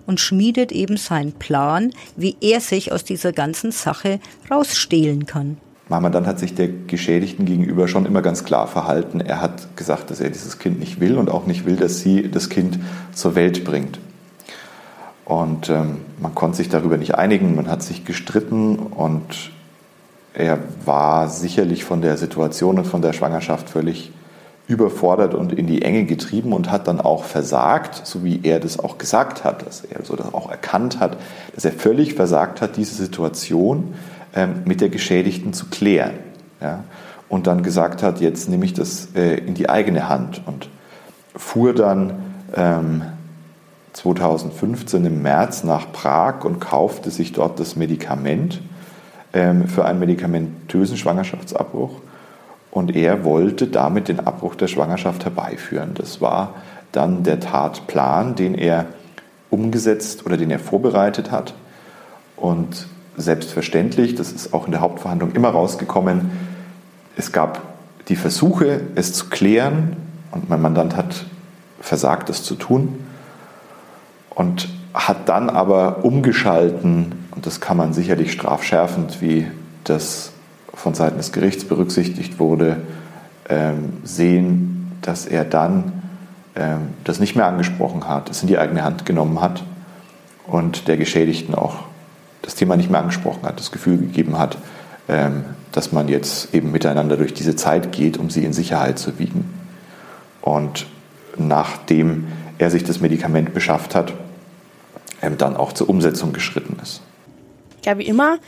und 0.06 0.20
schmiedet 0.20 0.72
eben 0.72 0.96
seinen 0.96 1.32
Plan, 1.32 1.92
wie 2.16 2.36
er 2.40 2.60
sich 2.60 2.92
aus 2.92 3.04
dieser 3.04 3.32
ganzen 3.32 3.72
Sache 3.72 4.20
rausstehlen 4.50 5.26
kann. 5.26 5.58
Mein 5.88 6.26
hat 6.26 6.40
sich 6.40 6.54
der 6.54 6.68
Geschädigten 6.68 7.44
gegenüber 7.44 7.86
schon 7.86 8.06
immer 8.06 8.20
ganz 8.20 8.42
klar 8.42 8.66
verhalten. 8.66 9.20
Er 9.20 9.40
hat 9.40 9.76
gesagt, 9.76 10.10
dass 10.10 10.20
er 10.20 10.30
dieses 10.30 10.58
Kind 10.58 10.80
nicht 10.80 10.98
will 10.98 11.16
und 11.16 11.30
auch 11.30 11.46
nicht 11.46 11.64
will, 11.64 11.76
dass 11.76 12.00
sie 12.00 12.28
das 12.28 12.48
Kind 12.48 12.80
zur 13.12 13.36
Welt 13.36 13.64
bringt. 13.64 14.00
Und 15.24 15.70
ähm, 15.70 15.98
man 16.20 16.34
konnte 16.34 16.56
sich 16.56 16.68
darüber 16.68 16.96
nicht 16.96 17.14
einigen, 17.14 17.54
man 17.54 17.68
hat 17.68 17.82
sich 17.82 18.04
gestritten 18.04 18.76
und 18.76 19.50
er 20.34 20.58
war 20.84 21.28
sicherlich 21.28 21.84
von 21.84 22.02
der 22.02 22.16
Situation 22.16 22.78
und 22.78 22.86
von 22.86 23.02
der 23.02 23.12
Schwangerschaft 23.12 23.70
völlig 23.70 24.12
überfordert 24.68 25.34
und 25.34 25.52
in 25.52 25.66
die 25.66 25.82
Enge 25.82 26.04
getrieben 26.04 26.52
und 26.52 26.70
hat 26.70 26.88
dann 26.88 27.00
auch 27.00 27.24
versagt, 27.24 28.06
so 28.06 28.24
wie 28.24 28.40
er 28.42 28.58
das 28.58 28.78
auch 28.78 28.98
gesagt 28.98 29.44
hat, 29.44 29.66
dass 29.66 29.82
er 29.82 30.04
so 30.04 30.16
das 30.16 30.34
auch 30.34 30.50
erkannt 30.50 30.98
hat, 30.98 31.16
dass 31.54 31.64
er 31.64 31.72
völlig 31.72 32.14
versagt 32.14 32.60
hat, 32.60 32.76
diese 32.76 32.94
Situation 32.94 33.94
ähm, 34.36 34.62
mit 34.66 34.80
der 34.80 34.90
Geschädigten 34.90 35.52
zu 35.52 35.66
klären. 35.66 36.12
Ja? 36.60 36.84
Und 37.28 37.46
dann 37.46 37.62
gesagt 37.62 38.02
hat, 38.02 38.20
jetzt 38.20 38.48
nehme 38.48 38.64
ich 38.66 38.74
das 38.74 39.08
äh, 39.16 39.38
in 39.38 39.54
die 39.54 39.68
eigene 39.68 40.08
Hand 40.08 40.42
und 40.46 40.68
fuhr 41.34 41.74
dann 41.74 42.12
ähm, 42.54 43.02
2015 43.94 45.06
im 45.06 45.22
März 45.22 45.64
nach 45.64 45.90
Prag 45.90 46.44
und 46.44 46.60
kaufte 46.60 47.10
sich 47.10 47.32
dort 47.32 47.58
das 47.58 47.76
Medikament 47.76 48.60
ähm, 49.32 49.68
für 49.68 49.86
einen 49.86 49.98
medikamentösen 49.98 50.98
Schwangerschaftsabbruch. 50.98 52.02
Und 52.70 52.94
er 52.94 53.24
wollte 53.24 53.68
damit 53.68 54.08
den 54.08 54.20
Abbruch 54.20 54.54
der 54.54 54.68
Schwangerschaft 54.68 55.24
herbeiführen. 55.24 55.92
Das 55.94 56.20
war 56.20 56.54
dann 56.92 57.22
der 57.22 57.40
Tatplan, 57.40 58.34
den 58.34 58.54
er 58.54 58.84
umgesetzt 59.48 60.26
oder 60.26 60.36
den 60.36 60.50
er 60.50 60.58
vorbereitet 60.58 61.30
hat. 61.30 61.54
Und 62.36 62.86
selbstverständlich, 63.16 64.14
das 64.14 64.32
ist 64.32 64.52
auch 64.52 64.66
in 64.66 64.72
der 64.72 64.80
Hauptverhandlung 64.80 65.32
immer 65.32 65.50
rausgekommen, 65.50 66.30
es 67.16 67.32
gab 67.32 67.62
die 68.08 68.16
Versuche, 68.16 68.80
es 68.94 69.12
zu 69.12 69.28
klären 69.28 69.96
und 70.30 70.48
mein 70.48 70.60
Mandant 70.60 70.96
hat 70.96 71.24
versagt, 71.80 72.28
das 72.28 72.42
zu 72.42 72.54
tun 72.54 73.04
und 74.30 74.68
hat 74.92 75.28
dann 75.28 75.50
aber 75.50 76.04
umgeschalten, 76.04 77.26
und 77.34 77.46
das 77.46 77.60
kann 77.60 77.76
man 77.76 77.92
sicherlich 77.92 78.32
strafschärfend, 78.32 79.20
wie 79.20 79.46
das 79.84 80.32
von 80.72 80.94
Seiten 80.94 81.16
des 81.16 81.32
Gerichts 81.32 81.64
berücksichtigt 81.64 82.38
wurde, 82.38 82.78
ähm, 83.48 83.94
sehen, 84.04 84.92
dass 85.02 85.26
er 85.26 85.44
dann 85.44 86.02
ähm, 86.54 86.88
das 87.04 87.20
nicht 87.20 87.36
mehr 87.36 87.46
angesprochen 87.46 88.08
hat, 88.08 88.30
es 88.30 88.42
in 88.42 88.48
die 88.48 88.58
eigene 88.58 88.84
Hand 88.84 89.06
genommen 89.06 89.40
hat 89.40 89.62
und 90.46 90.88
der 90.88 90.96
Geschädigten 90.96 91.54
auch 91.54 91.84
das 92.42 92.54
Thema 92.54 92.76
nicht 92.76 92.90
mehr 92.90 93.00
angesprochen 93.00 93.42
hat, 93.42 93.58
das 93.58 93.72
Gefühl 93.72 93.98
gegeben 93.98 94.38
hat, 94.38 94.58
ähm, 95.08 95.44
dass 95.72 95.92
man 95.92 96.08
jetzt 96.08 96.54
eben 96.54 96.72
miteinander 96.72 97.16
durch 97.16 97.34
diese 97.34 97.56
Zeit 97.56 97.92
geht, 97.92 98.18
um 98.18 98.30
sie 98.30 98.44
in 98.44 98.52
Sicherheit 98.52 98.98
zu 98.98 99.18
wiegen. 99.18 99.52
Und 100.40 100.86
nachdem 101.36 102.26
er 102.58 102.70
sich 102.70 102.84
das 102.84 103.00
Medikament 103.00 103.52
beschafft 103.52 103.94
hat, 103.94 104.14
ähm, 105.22 105.36
dann 105.38 105.56
auch 105.56 105.72
zur 105.72 105.88
Umsetzung 105.88 106.32
geschritten 106.32 106.78
ist. 106.82 107.02
Ja, 107.84 107.98
wie 107.98 108.06
immer, 108.06 108.38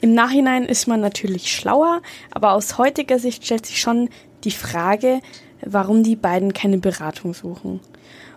im 0.00 0.14
Nachhinein 0.14 0.64
ist 0.64 0.88
man 0.88 1.00
natürlich 1.00 1.52
schlauer, 1.52 2.02
aber 2.30 2.52
aus 2.52 2.78
heutiger 2.78 3.18
Sicht 3.18 3.44
stellt 3.44 3.66
sich 3.66 3.80
schon 3.80 4.08
die 4.44 4.50
Frage, 4.50 5.20
warum 5.64 6.02
die 6.02 6.16
beiden 6.16 6.52
keine 6.52 6.78
Beratung 6.78 7.34
suchen 7.34 7.80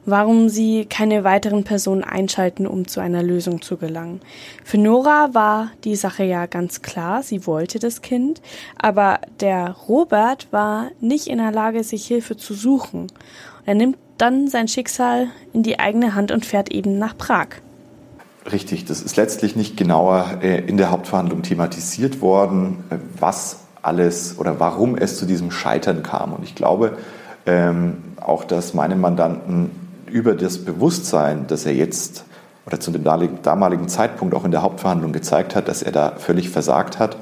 warum 0.05 0.49
sie 0.49 0.85
keine 0.85 1.23
weiteren 1.23 1.63
Personen 1.63 2.03
einschalten, 2.03 2.67
um 2.67 2.87
zu 2.87 2.99
einer 2.99 3.23
Lösung 3.23 3.61
zu 3.61 3.77
gelangen. 3.77 4.21
Für 4.63 4.77
Nora 4.77 5.29
war 5.33 5.71
die 5.83 5.95
Sache 5.95 6.23
ja 6.23 6.45
ganz 6.45 6.81
klar, 6.81 7.23
sie 7.23 7.45
wollte 7.47 7.79
das 7.79 8.01
Kind, 8.01 8.41
aber 8.77 9.19
der 9.39 9.71
Robert 9.87 10.47
war 10.51 10.89
nicht 11.01 11.27
in 11.27 11.37
der 11.37 11.51
Lage, 11.51 11.83
sich 11.83 12.05
Hilfe 12.05 12.37
zu 12.37 12.53
suchen. 12.53 13.07
Er 13.65 13.75
nimmt 13.75 13.97
dann 14.17 14.47
sein 14.47 14.67
Schicksal 14.67 15.27
in 15.53 15.63
die 15.63 15.79
eigene 15.79 16.15
Hand 16.15 16.31
und 16.31 16.45
fährt 16.45 16.71
eben 16.71 16.97
nach 16.97 17.17
Prag. 17.17 17.47
Richtig, 18.51 18.85
das 18.85 19.01
ist 19.01 19.17
letztlich 19.17 19.55
nicht 19.55 19.75
genauer 19.75 20.39
äh, 20.41 20.59
in 20.65 20.77
der 20.77 20.91
Hauptverhandlung 20.91 21.41
thematisiert 21.41 22.21
worden, 22.21 22.83
äh, 22.91 22.97
was 23.19 23.61
alles 23.81 24.37
oder 24.37 24.59
warum 24.59 24.95
es 24.95 25.17
zu 25.17 25.25
diesem 25.25 25.51
Scheitern 25.51 26.03
kam. 26.03 26.33
Und 26.33 26.43
ich 26.43 26.55
glaube 26.55 26.97
ähm, 27.45 28.03
auch, 28.21 28.43
dass 28.43 28.73
meine 28.73 28.95
Mandanten 28.95 29.71
über 30.15 30.33
das 30.33 30.59
Bewusstsein, 30.59 31.45
das 31.47 31.65
er 31.65 31.73
jetzt 31.73 32.23
oder 32.65 32.79
zu 32.79 32.89
dem 32.89 33.03
damaligen 33.03 33.89
Zeitpunkt 33.89 34.33
auch 34.33 34.45
in 34.45 34.51
der 34.51 34.61
Hauptverhandlung 34.61 35.11
gezeigt 35.11 35.57
hat, 35.57 35.67
dass 35.67 35.83
er 35.83 35.91
da 35.91 36.13
völlig 36.17 36.49
versagt 36.49 36.99
hat, 36.99 37.17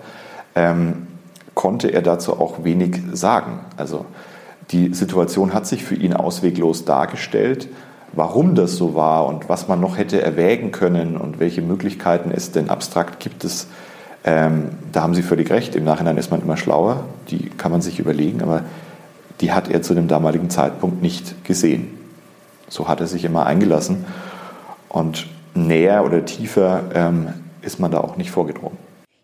ähm, 0.54 1.08
konnte 1.56 1.88
er 1.88 2.04
dazu 2.04 2.40
auch 2.40 2.64
wenig 2.64 3.02
sagen. 3.12 3.62
Also 3.78 4.06
die 4.70 4.94
Situation 4.94 5.56
hat 5.56 5.66
sich 5.66 5.84
für 5.84 5.96
ihn 5.96 6.14
ausweglos 6.14 6.86
dargestellt. 6.86 7.68
Warum 8.12 8.54
das 8.54 8.76
so 8.76 8.94
war 8.94 9.26
und 9.26 9.50
was 9.50 9.68
man 9.68 9.82
noch 9.82 9.98
hätte 9.98 10.22
erwägen 10.22 10.72
können 10.72 11.18
und 11.18 11.40
welche 11.40 11.64
Möglichkeiten 11.64 12.30
es 12.30 12.52
denn 12.52 12.70
abstrakt 12.70 13.20
gibt 13.20 13.44
es, 13.44 13.66
ähm, 14.24 14.70
da 14.92 15.02
haben 15.02 15.16
Sie 15.16 15.24
völlig 15.24 15.50
recht. 15.50 15.76
Im 15.76 15.84
Nachhinein 15.84 16.18
ist 16.18 16.30
man 16.30 16.44
immer 16.44 16.58
schlauer. 16.58 17.06
Die 17.30 17.50
kann 17.50 17.72
man 17.72 17.82
sich 17.82 18.00
überlegen, 18.00 18.44
aber 18.44 18.62
die 19.42 19.52
hat 19.52 19.68
er 19.68 19.82
zu 19.82 19.96
dem 19.96 20.08
damaligen 20.08 20.52
Zeitpunkt 20.52 21.02
nicht 21.02 21.44
gesehen. 21.44 22.03
So 22.68 22.88
hat 22.88 23.00
er 23.02 23.08
sich 23.08 23.24
immer 23.26 23.46
eingelassen. 23.46 24.06
Und 24.90 25.28
näher 25.54 26.06
oder 26.06 26.26
tiefer 26.26 26.84
ähm, 26.94 27.34
ist 27.62 27.80
man 27.80 27.92
da 27.92 28.00
auch 28.00 28.18
nicht 28.18 28.32
vorgedrungen. 28.32 28.78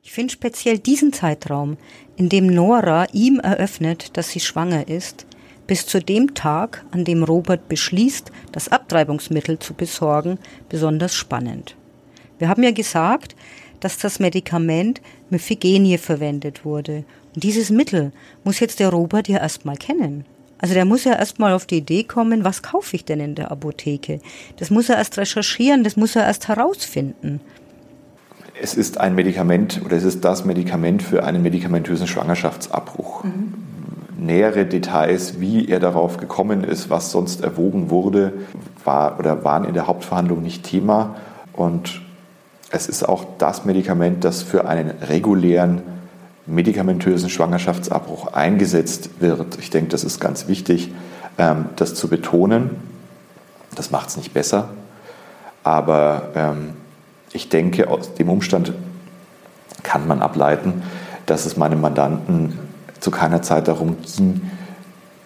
Ich 0.03 0.11
finde 0.11 0.33
speziell 0.33 0.79
diesen 0.79 1.13
Zeitraum, 1.13 1.77
in 2.15 2.29
dem 2.29 2.47
Nora 2.47 3.05
ihm 3.13 3.39
eröffnet, 3.39 4.17
dass 4.17 4.29
sie 4.29 4.39
schwanger 4.39 4.87
ist, 4.87 5.27
bis 5.67 5.85
zu 5.85 6.01
dem 6.01 6.33
Tag, 6.33 6.83
an 6.89 7.05
dem 7.05 7.23
Robert 7.23 7.69
beschließt, 7.69 8.31
das 8.51 8.69
Abtreibungsmittel 8.69 9.59
zu 9.59 9.75
besorgen, 9.75 10.39
besonders 10.67 11.13
spannend. 11.13 11.75
Wir 12.39 12.49
haben 12.49 12.63
ja 12.63 12.71
gesagt, 12.71 13.35
dass 13.79 13.97
das 13.97 14.19
Medikament 14.19 14.99
Mephigenie 15.29 15.99
verwendet 15.99 16.65
wurde. 16.65 17.03
Und 17.35 17.43
dieses 17.43 17.69
Mittel 17.69 18.11
muss 18.43 18.59
jetzt 18.59 18.79
der 18.79 18.89
Robert 18.89 19.27
ja 19.27 19.37
erstmal 19.37 19.77
kennen. 19.77 20.25
Also 20.59 20.73
der 20.73 20.85
muss 20.85 21.05
ja 21.05 21.13
erstmal 21.13 21.53
auf 21.53 21.65
die 21.65 21.77
Idee 21.77 22.03
kommen, 22.03 22.43
was 22.43 22.61
kaufe 22.61 22.95
ich 22.95 23.05
denn 23.05 23.19
in 23.19 23.35
der 23.35 23.49
Apotheke? 23.51 24.19
Das 24.57 24.69
muss 24.69 24.89
er 24.89 24.97
erst 24.97 25.17
recherchieren, 25.17 25.83
das 25.83 25.95
muss 25.95 26.15
er 26.15 26.25
erst 26.25 26.49
herausfinden. 26.49 27.39
Es 28.61 28.73
ist 28.73 28.99
ein 28.99 29.15
Medikament 29.15 29.81
oder 29.85 29.95
es 29.95 30.03
ist 30.03 30.25
das 30.25 30.43
Medikament 30.43 31.01
für 31.01 31.23
einen 31.23 31.41
medikamentösen 31.41 32.07
Schwangerschaftsabbruch. 32.07 33.23
Mhm. 33.23 33.53
Nähere 34.17 34.65
Details, 34.65 35.39
wie 35.39 35.69
er 35.69 35.79
darauf 35.79 36.17
gekommen 36.17 36.65
ist, 36.65 36.89
was 36.89 37.11
sonst 37.11 37.41
erwogen 37.41 37.89
wurde, 37.89 38.33
war 38.83 39.17
oder 39.17 39.45
waren 39.45 39.63
in 39.63 39.73
der 39.73 39.87
Hauptverhandlung 39.87 40.41
nicht 40.41 40.63
Thema. 40.63 41.15
Und 41.53 42.01
es 42.69 42.89
ist 42.89 43.07
auch 43.07 43.25
das 43.37 43.63
Medikament, 43.63 44.25
das 44.25 44.43
für 44.43 44.67
einen 44.67 44.89
regulären 44.89 45.81
medikamentösen 46.49 47.29
Schwangerschaftsabbruch 47.29 48.33
eingesetzt 48.33 49.09
wird. 49.19 49.57
Ich 49.59 49.69
denke, 49.69 49.89
das 49.89 50.03
ist 50.03 50.19
ganz 50.19 50.47
wichtig, 50.47 50.91
ähm, 51.37 51.65
das 51.75 51.95
zu 51.95 52.07
betonen. 52.07 52.71
Das 53.75 53.91
macht 53.91 54.09
es 54.09 54.17
nicht 54.17 54.33
besser. 54.33 54.69
Aber 55.63 56.29
ähm, 56.35 56.73
ich 57.31 57.49
denke, 57.49 57.89
aus 57.89 58.15
dem 58.15 58.29
Umstand 58.29 58.73
kann 59.83 60.07
man 60.07 60.21
ableiten, 60.21 60.81
dass 61.25 61.45
es 61.45 61.57
meinem 61.57 61.81
Mandanten 61.81 62.57
zu 62.99 63.11
keiner 63.11 63.41
Zeit 63.41 63.67
darum 63.67 63.97
ging, 64.01 64.41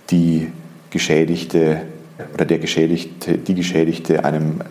die 0.10 0.52
Geschädigte 0.90 1.82
oder 2.34 2.46
der 2.46 2.60
Geschädigte, 2.60 3.38
die 3.38 3.56
Geschädigte 3.56 4.26
einem 4.26 4.62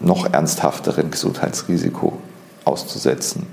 noch 0.00 0.32
ernsthafteren 0.32 1.10
Gesundheitsrisiko 1.10 2.18
auszusetzen. 2.64 3.46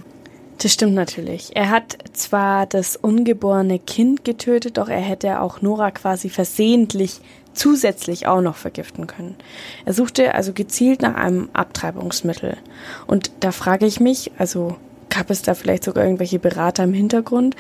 Das 0.61 0.73
stimmt 0.73 0.93
natürlich. 0.93 1.55
Er 1.55 1.71
hat 1.71 1.97
zwar 2.13 2.67
das 2.67 2.95
ungeborene 2.95 3.79
Kind 3.79 4.23
getötet, 4.23 4.77
doch 4.77 4.89
er 4.89 4.99
hätte 4.99 5.41
auch 5.41 5.63
Nora 5.63 5.89
quasi 5.89 6.29
versehentlich 6.29 7.19
zusätzlich 7.53 8.27
auch 8.27 8.41
noch 8.41 8.57
vergiften 8.57 9.07
können. 9.07 9.35
Er 9.85 9.93
suchte 9.93 10.35
also 10.35 10.53
gezielt 10.53 11.01
nach 11.01 11.15
einem 11.15 11.49
Abtreibungsmittel. 11.53 12.57
Und 13.07 13.31
da 13.39 13.51
frage 13.51 13.87
ich 13.87 13.99
mich, 13.99 14.31
also 14.37 14.77
gab 15.09 15.31
es 15.31 15.41
da 15.41 15.55
vielleicht 15.55 15.83
sogar 15.83 16.03
irgendwelche 16.03 16.37
Berater 16.37 16.83
im 16.83 16.93
Hintergrund? 16.93 17.55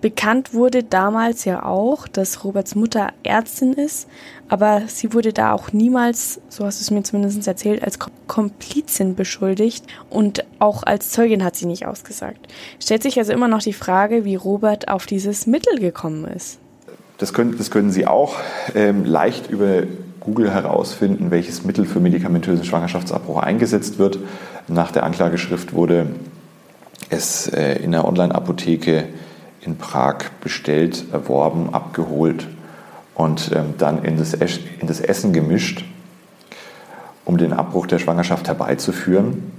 Bekannt 0.00 0.52
wurde 0.52 0.82
damals 0.82 1.44
ja 1.44 1.64
auch, 1.64 2.08
dass 2.08 2.44
Roberts 2.44 2.74
Mutter 2.74 3.10
Ärztin 3.22 3.72
ist, 3.72 4.08
aber 4.48 4.82
sie 4.88 5.14
wurde 5.14 5.32
da 5.32 5.52
auch 5.52 5.72
niemals, 5.72 6.40
so 6.48 6.64
hast 6.64 6.80
du 6.80 6.82
es 6.82 6.90
mir 6.90 7.02
zumindest 7.04 7.46
erzählt, 7.46 7.82
als 7.84 7.98
Komplizin 8.26 9.14
beschuldigt 9.14 9.86
und 10.10 10.44
auch 10.58 10.82
als 10.82 11.10
Zeugin 11.10 11.44
hat 11.44 11.54
sie 11.54 11.66
nicht 11.66 11.86
ausgesagt. 11.86 12.48
Stellt 12.80 13.04
sich 13.04 13.16
also 13.18 13.32
immer 13.32 13.48
noch 13.48 13.62
die 13.62 13.72
Frage, 13.72 14.24
wie 14.24 14.34
Robert 14.34 14.88
auf 14.88 15.06
dieses 15.06 15.46
Mittel 15.46 15.78
gekommen 15.78 16.24
ist. 16.24 16.58
Das 17.18 17.32
können, 17.32 17.56
das 17.56 17.70
können 17.70 17.90
Sie 17.90 18.06
auch 18.06 18.36
ähm, 18.74 19.04
leicht 19.04 19.48
über 19.50 19.84
Google 20.20 20.50
herausfinden, 20.50 21.30
welches 21.30 21.64
Mittel 21.64 21.86
für 21.86 22.00
medikamentösen 22.00 22.64
Schwangerschaftsabbruch 22.64 23.38
eingesetzt 23.38 23.98
wird. 23.98 24.18
Nach 24.68 24.90
der 24.90 25.04
Anklageschrift 25.04 25.72
wurde 25.72 26.08
es 27.08 27.48
äh, 27.48 27.76
in 27.76 27.92
der 27.92 28.04
Online-Apotheke 28.04 29.04
in 29.66 29.76
Prag 29.76 30.30
bestellt, 30.40 31.06
erworben, 31.12 31.74
abgeholt 31.74 32.46
und 33.14 33.50
ähm, 33.54 33.74
dann 33.78 34.04
in 34.04 34.16
das, 34.16 34.34
in 34.34 34.86
das 34.86 35.00
Essen 35.00 35.32
gemischt, 35.32 35.84
um 37.24 37.38
den 37.38 37.52
Abbruch 37.52 37.86
der 37.86 37.98
Schwangerschaft 37.98 38.46
herbeizuführen. 38.46 39.52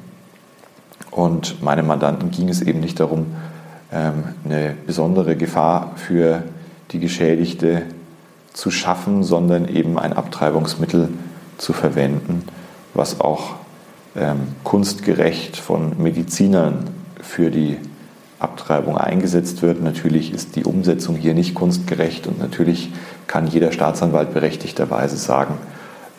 Und 1.12 1.62
meinem 1.62 1.88
Mandanten 1.88 2.32
ging 2.32 2.50
es 2.50 2.62
eben 2.62 2.80
nicht 2.80 3.00
darum, 3.00 3.28
ähm, 3.92 4.24
eine 4.46 4.76
besondere 4.86 5.36
Gefahr 5.36 5.94
für 5.96 6.44
die 6.92 7.00
Geschädigte 7.00 7.84
zu 8.54 8.72
schaffen, 8.72 9.24
sondern 9.24 9.68
eben 9.68 10.00
ein 10.00 10.14
Abtreibungsmittel 10.14 11.10
zu 11.58 11.74
verwenden, 11.74 12.44
was 12.94 13.20
auch 13.20 13.56
ähm, 14.16 14.56
kunstgerecht 14.64 15.58
von 15.58 16.02
Medizinern 16.02 16.90
für 17.22 17.52
die 17.52 17.78
Abtreibung 18.40 18.98
eingesetzt 18.98 19.62
wird. 19.62 19.82
Natürlich 19.82 20.34
ist 20.34 20.56
die 20.56 20.64
Umsetzung 20.64 21.16
hier 21.16 21.34
nicht 21.34 21.56
kunstgerecht 21.56 22.28
und 22.28 22.40
natürlich 22.40 22.92
kann 23.26 23.48
jeder 23.48 23.72
Staatsanwalt 23.72 24.34
berechtigterweise 24.34 25.18
sagen, 25.18 25.56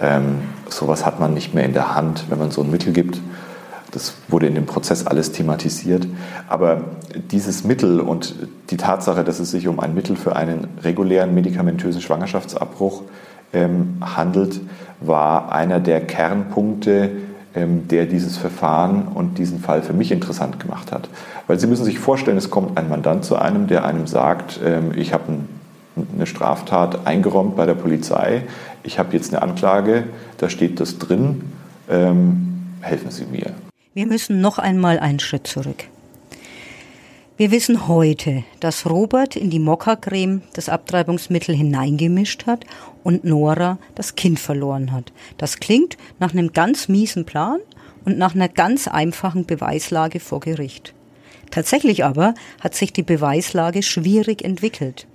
ähm, 0.01 0.39
sowas 0.69 1.07
hat 1.07 1.21
man 1.21 1.35
nicht 1.35 1.55
mehr 1.55 1.65
in 1.65 1.73
der 1.73 1.95
Hand, 1.95 2.25
wenn 2.29 2.39
man 2.39 2.51
so 2.51 2.63
ein 2.63 2.71
Mittel 2.71 2.93
gibt. 2.93 3.21
Das 3.91 4.15
wurde 4.29 4.47
in 4.47 4.55
dem 4.55 4.67
Prozess 4.67 5.07
alles 5.07 5.33
thematisiert. 5.33 6.07
Aber 6.49 6.83
dieses 7.31 7.65
Mittel 7.65 8.01
und 8.01 8.35
die 8.71 8.77
Tatsache, 8.77 9.25
dass 9.25 9.41
es 9.41 9.51
sich 9.51 9.67
um 9.67 9.81
ein 9.81 9.95
Mittel 9.95 10.17
für 10.17 10.37
einen 10.37 10.69
regulären 10.83 11.35
medikamentösen 11.35 12.03
Schwangerschaftsabbruch 12.03 13.03
ähm, 13.53 13.97
handelt, 14.01 14.61
war 15.01 15.53
einer 15.53 15.81
der 15.81 16.03
Kernpunkte, 16.03 17.11
ähm, 17.55 17.89
der 17.89 18.05
dieses 18.07 18.37
Verfahren 18.37 19.09
und 19.09 19.39
diesen 19.39 19.61
Fall 19.61 19.83
für 19.83 19.95
mich 19.95 20.13
interessant 20.13 20.61
gemacht 20.61 20.93
hat. 20.93 21.09
Weil 21.49 21.59
Sie 21.59 21.67
müssen 21.67 21.87
sich 21.87 21.99
vorstellen, 21.99 22.37
es 22.37 22.51
kommt 22.51 22.79
ein 22.79 22.89
Mandant 22.89 23.25
zu 23.25 23.35
einem, 23.37 23.67
der 23.67 23.85
einem 23.85 24.07
sagt, 24.07 24.61
ähm, 24.65 24.93
ich 24.95 25.13
habe 25.13 25.25
eine 26.15 26.27
Straftat 26.27 27.07
eingeräumt 27.07 27.57
bei 27.57 27.67
der 27.67 27.75
Polizei, 27.75 28.45
ich 28.85 28.99
habe 28.99 29.15
jetzt 29.15 29.33
eine 29.33 29.43
Anklage, 29.43 30.05
da 30.37 30.51
steht 30.51 30.79
das 30.79 30.99
drin, 30.99 31.43
ähm, 31.91 32.75
helfen 32.83 33.11
Sie 33.11 33.25
mir. 33.25 33.55
Wir 33.95 34.07
müssen 34.07 34.41
noch 34.41 34.59
einmal 34.59 35.01
einen 35.01 35.19
Schritt 35.19 35.47
zurück. 35.47 35.85
Wir 37.39 37.51
wissen 37.51 37.89
heute, 37.89 38.45
dass 38.61 38.85
Robert 38.85 39.35
in 39.35 39.49
die 39.49 39.61
Mokka-Creme 39.61 40.43
das 40.53 40.69
Abtreibungsmittel 40.69 41.55
hineingemischt 41.55 42.47
hat 42.47 42.67
und 43.05 43.25
Nora 43.25 43.79
das 43.95 44.17
Kind 44.17 44.39
verloren 44.39 44.93
hat. 44.93 45.13
Das 45.39 45.61
klingt 45.61 45.97
nach 46.19 46.33
einem 46.33 46.53
ganz 46.53 46.89
miesen 46.89 47.25
Plan 47.25 47.61
und 48.05 48.19
nach 48.19 48.35
einer 48.35 48.49
ganz 48.49 48.87
einfachen 48.87 49.47
Beweislage 49.47 50.21
vor 50.21 50.41
Gericht. 50.41 50.95
Tatsächlich 51.51 52.05
aber 52.05 52.35
hat 52.61 52.75
sich 52.75 52.93
die 52.93 53.03
Beweislage 53.03 53.83
schwierig 53.83 54.45
entwickelt. 54.45 55.07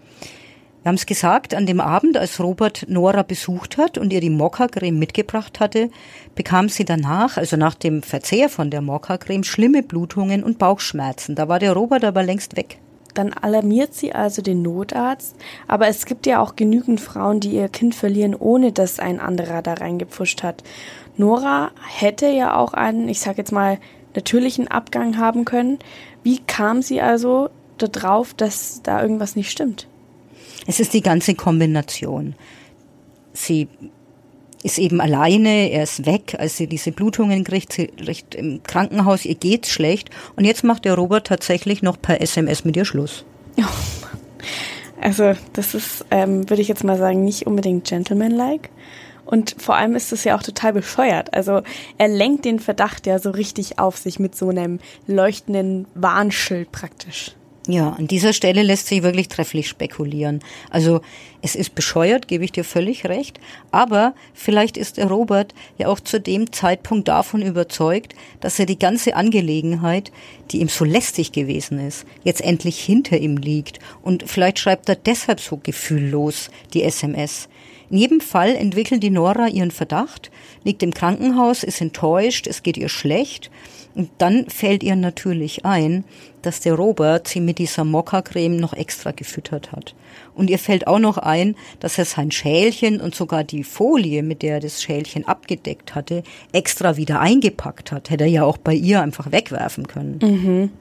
Wir 0.81 0.89
haben 0.89 0.95
es 0.95 1.05
gesagt, 1.05 1.55
an 1.55 1.65
dem 1.65 1.79
Abend, 1.79 2.17
als 2.17 2.41
Robert 2.41 2.85
Nora 2.89 3.23
besucht 3.23 3.77
hat 3.77 3.97
und 3.97 4.11
ihr 4.11 4.19
die 4.19 4.29
Mokka-Creme 4.29 4.99
mitgebracht 4.99 5.61
hatte, 5.61 5.89
bekam 6.35 6.67
sie 6.67 6.83
danach, 6.83 7.37
also 7.37 7.55
nach 7.55 7.73
dem 7.73 8.03
Verzehr 8.03 8.49
von 8.49 8.69
der 8.69 8.81
Mokka-Creme, 8.81 9.45
schlimme 9.45 9.81
Blutungen 9.81 10.43
und 10.43 10.57
Bauchschmerzen. 10.59 11.35
Da 11.35 11.47
war 11.47 11.59
der 11.59 11.71
Robert 11.71 12.03
aber 12.03 12.21
längst 12.21 12.57
weg. 12.57 12.79
dann 13.13 13.33
alarmiert 13.33 13.93
sie 13.93 14.13
also 14.13 14.41
den 14.41 14.61
Notarzt. 14.61 15.35
Aber 15.67 15.87
es 15.87 16.05
gibt 16.05 16.25
ja 16.25 16.41
auch 16.41 16.55
genügend 16.55 16.99
Frauen, 16.99 17.39
die 17.39 17.51
ihr 17.51 17.69
Kind 17.69 17.95
verlieren, 17.95 18.35
ohne 18.35 18.71
dass 18.71 18.99
ein 18.99 19.19
anderer 19.19 19.61
da 19.61 19.75
reingepfuscht 19.75 20.43
hat. 20.43 20.63
Nora 21.15 21.71
hätte 21.87 22.27
ja 22.27 22.57
auch 22.57 22.73
einen, 22.73 23.07
ich 23.07 23.19
sag 23.19 23.37
jetzt 23.37 23.51
mal, 23.51 23.77
natürlichen 24.15 24.67
Abgang 24.67 25.17
haben 25.17 25.45
können. 25.45 25.79
Wie 26.23 26.39
kam 26.39 26.81
sie 26.81 27.01
also 27.01 27.49
darauf, 27.77 28.33
dass 28.33 28.81
da 28.83 29.01
irgendwas 29.01 29.35
nicht 29.35 29.51
stimmt? 29.51 29.87
Es 30.67 30.79
ist 30.79 30.93
die 30.93 31.01
ganze 31.01 31.35
Kombination. 31.35 32.35
Sie 33.33 33.67
ist 34.63 34.77
eben 34.77 35.01
alleine, 35.01 35.71
er 35.71 35.83
ist 35.83 36.05
weg, 36.05 36.35
als 36.39 36.55
sie 36.57 36.67
diese 36.67 36.91
Blutungen 36.91 37.43
kriegt, 37.43 37.73
sie 37.73 37.87
kriegt 37.87 38.33
im 38.33 38.63
Krankenhaus, 38.63 39.25
ihr 39.25 39.35
geht's 39.35 39.69
schlecht 39.69 40.09
und 40.37 40.45
jetzt 40.45 40.63
macht 40.63 40.85
der 40.85 40.95
Robert 40.95 41.27
tatsächlich 41.27 41.81
noch 41.81 42.01
per 42.01 42.21
SMS 42.21 42.63
mit 42.63 42.77
ihr 42.77 42.85
Schluss. 42.85 43.25
Also 45.01 45.33
das 45.51 45.73
ist, 45.73 46.05
ähm, 46.11 46.49
würde 46.49 46.61
ich 46.61 46.69
jetzt 46.69 46.85
mal 46.85 46.97
sagen, 46.97 47.25
nicht 47.25 47.45
unbedingt 47.45 47.83
gentlemanlike. 47.85 48.69
Und 49.25 49.55
vor 49.57 49.75
allem 49.75 49.95
ist 49.95 50.11
es 50.11 50.23
ja 50.23 50.37
auch 50.37 50.43
total 50.43 50.73
bescheuert. 50.73 51.33
Also 51.33 51.61
er 51.97 52.07
lenkt 52.07 52.45
den 52.45 52.59
Verdacht 52.59 53.07
ja 53.07 53.19
so 53.19 53.31
richtig 53.31 53.79
auf 53.79 53.97
sich 53.97 54.19
mit 54.19 54.35
so 54.35 54.49
einem 54.49 54.79
leuchtenden 55.07 55.87
Warnschild 55.95 56.71
praktisch. 56.71 57.35
Ja, 57.65 57.91
an 57.91 58.07
dieser 58.07 58.33
Stelle 58.33 58.61
lässt 58.61 58.87
sich 58.87 59.03
wirklich 59.03 59.29
trefflich 59.29 59.69
spekulieren. 59.69 60.41
Also 60.69 60.99
es 61.41 61.55
ist 61.55 61.75
bescheuert, 61.75 62.27
gebe 62.27 62.43
ich 62.43 62.51
dir 62.51 62.65
völlig 62.65 63.05
recht, 63.05 63.39
aber 63.71 64.15
vielleicht 64.33 64.75
ist 64.75 64.97
der 64.97 65.05
Robert 65.05 65.53
ja 65.77 65.87
auch 65.87 66.01
zu 66.01 66.19
dem 66.19 66.51
Zeitpunkt 66.51 67.07
davon 67.07 67.41
überzeugt, 67.41 68.15
dass 68.41 68.59
er 68.59 68.65
die 68.65 68.77
ganze 68.77 69.15
Angelegenheit, 69.15 70.11
die 70.51 70.59
ihm 70.59 70.67
so 70.67 70.83
lästig 70.83 71.31
gewesen 71.31 71.79
ist, 71.79 72.05
jetzt 72.25 72.41
endlich 72.41 72.83
hinter 72.83 73.17
ihm 73.17 73.37
liegt 73.37 73.79
und 74.01 74.29
vielleicht 74.29 74.59
schreibt 74.59 74.89
er 74.89 74.97
deshalb 74.97 75.39
so 75.39 75.55
gefühllos 75.55 76.49
die 76.73 76.83
SMS. 76.83 77.47
In 77.93 77.99
jedem 77.99 78.21
Fall 78.21 78.55
entwickelt 78.55 79.03
die 79.03 79.11
Nora 79.11 79.49
ihren 79.49 79.69
Verdacht, 79.69 80.31
liegt 80.63 80.81
im 80.81 80.95
Krankenhaus, 80.95 81.61
ist 81.61 81.79
enttäuscht, 81.79 82.47
es 82.47 82.63
geht 82.63 82.75
ihr 82.75 82.89
schlecht 82.89 83.51
und 83.93 84.09
dann 84.17 84.49
fällt 84.49 84.81
ihr 84.81 84.95
natürlich 84.95 85.63
ein, 85.63 86.03
dass 86.41 86.59
der 86.59 86.73
Robert 86.73 87.27
sie 87.27 87.39
mit 87.39 87.59
dieser 87.59 87.83
Mokka-Creme 87.83 88.57
noch 88.57 88.73
extra 88.73 89.11
gefüttert 89.11 89.71
hat. 89.71 89.93
Und 90.33 90.49
ihr 90.49 90.57
fällt 90.57 90.87
auch 90.87 90.97
noch 90.97 91.19
ein, 91.19 91.55
dass 91.81 91.99
er 91.99 92.05
sein 92.05 92.31
Schälchen 92.31 92.99
und 92.99 93.13
sogar 93.13 93.43
die 93.43 93.63
Folie, 93.63 94.23
mit 94.23 94.41
der 94.41 94.55
er 94.55 94.59
das 94.59 94.81
Schälchen 94.81 95.27
abgedeckt 95.27 95.93
hatte, 95.93 96.23
extra 96.51 96.97
wieder 96.97 97.19
eingepackt 97.19 97.91
hat. 97.91 98.09
Hätte 98.09 98.23
er 98.23 98.29
ja 98.31 98.43
auch 98.43 98.57
bei 98.57 98.73
ihr 98.73 99.03
einfach 99.03 99.31
wegwerfen 99.31 99.85
können. 99.85 100.17
Mhm. 100.19 100.71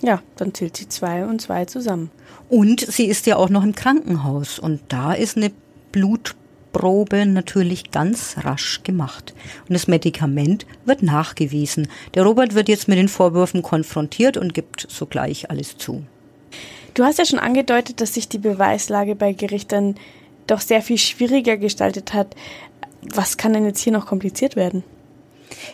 Ja, 0.00 0.22
dann 0.36 0.54
zählt 0.54 0.76
sie 0.76 0.88
zwei 0.88 1.26
und 1.26 1.40
zwei 1.40 1.64
zusammen. 1.64 2.12
Und 2.48 2.86
sie 2.88 3.06
ist 3.06 3.26
ja 3.26 3.34
auch 3.34 3.48
noch 3.48 3.64
im 3.64 3.74
Krankenhaus 3.74 4.60
und 4.60 4.80
da 4.86 5.12
ist 5.12 5.36
eine 5.36 5.50
Blut 5.90 6.36
Blutprobe 6.72 7.26
natürlich 7.26 7.90
ganz 7.90 8.36
rasch 8.38 8.80
gemacht. 8.82 9.34
Und 9.68 9.74
das 9.74 9.88
Medikament 9.88 10.66
wird 10.84 11.02
nachgewiesen. 11.02 11.88
Der 12.14 12.24
Robert 12.24 12.54
wird 12.54 12.68
jetzt 12.68 12.88
mit 12.88 12.98
den 12.98 13.08
Vorwürfen 13.08 13.62
konfrontiert 13.62 14.36
und 14.36 14.54
gibt 14.54 14.86
sogleich 14.90 15.50
alles 15.50 15.76
zu. 15.76 16.02
Du 16.94 17.04
hast 17.04 17.18
ja 17.18 17.24
schon 17.24 17.38
angedeutet, 17.38 18.00
dass 18.00 18.14
sich 18.14 18.28
die 18.28 18.38
Beweislage 18.38 19.14
bei 19.14 19.32
Gerichten 19.32 19.96
doch 20.46 20.60
sehr 20.60 20.82
viel 20.82 20.98
schwieriger 20.98 21.56
gestaltet 21.56 22.12
hat. 22.12 22.34
Was 23.02 23.36
kann 23.36 23.52
denn 23.52 23.64
jetzt 23.64 23.80
hier 23.80 23.92
noch 23.92 24.06
kompliziert 24.06 24.56
werden? 24.56 24.82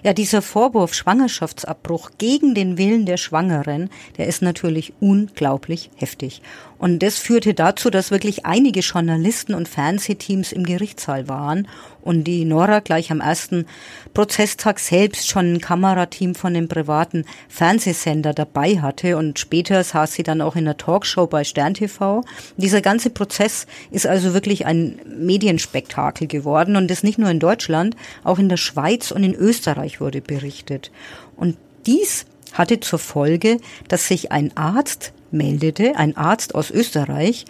Ja, 0.03 0.13
dieser 0.13 0.43
Vorwurf 0.43 0.95
Schwangerschaftsabbruch 0.95 2.11
gegen 2.19 2.55
den 2.55 2.79
Willen 2.79 3.07
der 3.07 3.17
Schwangeren, 3.17 3.91
der 4.17 4.27
ist 4.27 4.43
natürlich 4.43 4.93
unglaublich 5.01 5.91
heftig. 5.97 6.43
Und 6.79 7.03
das 7.03 7.19
führte 7.19 7.55
dazu, 7.55 7.91
dass 7.91 8.11
wirklich 8.11 8.47
einige 8.47 8.81
Journalisten 8.81 9.55
und 9.55 9.69
Fernsehteams 9.69 10.53
im 10.53 10.65
Gerichtssaal 10.65 11.29
waren 11.29 11.67
und 12.03 12.25
die 12.25 12.45
Nora 12.45 12.81
gleich 12.81 13.11
am 13.11 13.21
ersten 13.21 13.67
Prozesstag 14.15 14.79
selbst 14.79 15.29
schon 15.29 15.55
ein 15.55 15.61
Kamerateam 15.61 16.35
von 16.35 16.55
dem 16.55 16.69
privaten 16.69 17.25
Fernsehsender 17.49 18.33
dabei 18.33 18.81
hatte 18.81 19.17
und 19.17 19.39
später 19.39 19.83
saß 19.83 20.13
sie 20.13 20.23
dann 20.23 20.41
auch 20.41 20.57
in 20.57 20.65
der 20.65 20.77
Talkshow 20.77 21.27
bei 21.27 21.45
Stern 21.45 21.75
TV. 21.75 22.23
Dieser 22.57 22.81
ganze 22.81 23.11
Prozess 23.11 23.67
ist 23.91 24.07
also 24.07 24.33
wirklich 24.33 24.65
ein 24.65 25.01
Medienspektakel 25.05 26.29
geworden 26.29 26.77
und 26.77 26.89
das 26.89 27.03
nicht 27.03 27.19
nur 27.19 27.31
in 27.31 27.41
Deutschland, 27.41 27.97
auch 28.23 28.39
in 28.39 28.49
der 28.49 28.57
Schweiz 28.57 29.11
und 29.11 29.25
in 29.25 29.35
Österreich 29.35 30.01
wurde 30.01 30.21
berichtet. 30.21 30.93
Und 31.37 31.57
dies 31.87 32.27
hatte 32.53 32.81
zur 32.81 32.99
Folge, 32.99 33.59
dass 33.89 34.09
sich 34.09 34.33
ein 34.33 34.57
Arzt 34.57 35.13
meldete, 35.31 35.97
ein 35.97 36.17
Arzt 36.17 36.55
aus 36.55 36.71
Österreich, 36.71 37.45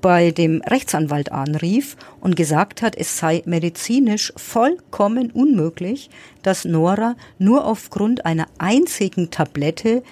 bei 0.00 0.30
dem 0.30 0.62
Rechtsanwalt 0.62 1.32
anrief 1.32 1.96
und 2.20 2.36
gesagt 2.36 2.82
hat, 2.82 2.96
es 2.96 3.18
sei 3.18 3.42
medizinisch 3.46 4.32
vollkommen 4.36 5.30
unmöglich, 5.30 6.10
dass 6.42 6.64
Nora 6.64 7.16
nur 7.38 7.64
aufgrund 7.64 8.24
einer 8.24 8.46
einzigen 8.58 9.30
Tablette 9.30 10.02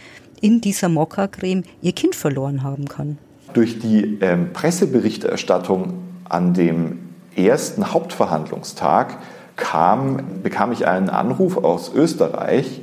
in 0.40 0.60
dieser 0.60 0.88
Mokka-Creme 0.88 1.62
ihr 1.82 1.92
Kind 1.92 2.14
verloren 2.14 2.62
haben 2.62 2.88
kann. 2.88 3.18
Durch 3.54 3.78
die 3.78 4.18
ähm, 4.20 4.52
Presseberichterstattung 4.52 5.94
an 6.28 6.52
dem 6.52 6.98
ersten 7.36 7.92
Hauptverhandlungstag 7.92 9.18
kam, 9.56 10.42
bekam 10.42 10.72
ich 10.72 10.86
einen 10.86 11.08
Anruf 11.08 11.56
aus 11.56 11.92
Österreich, 11.94 12.82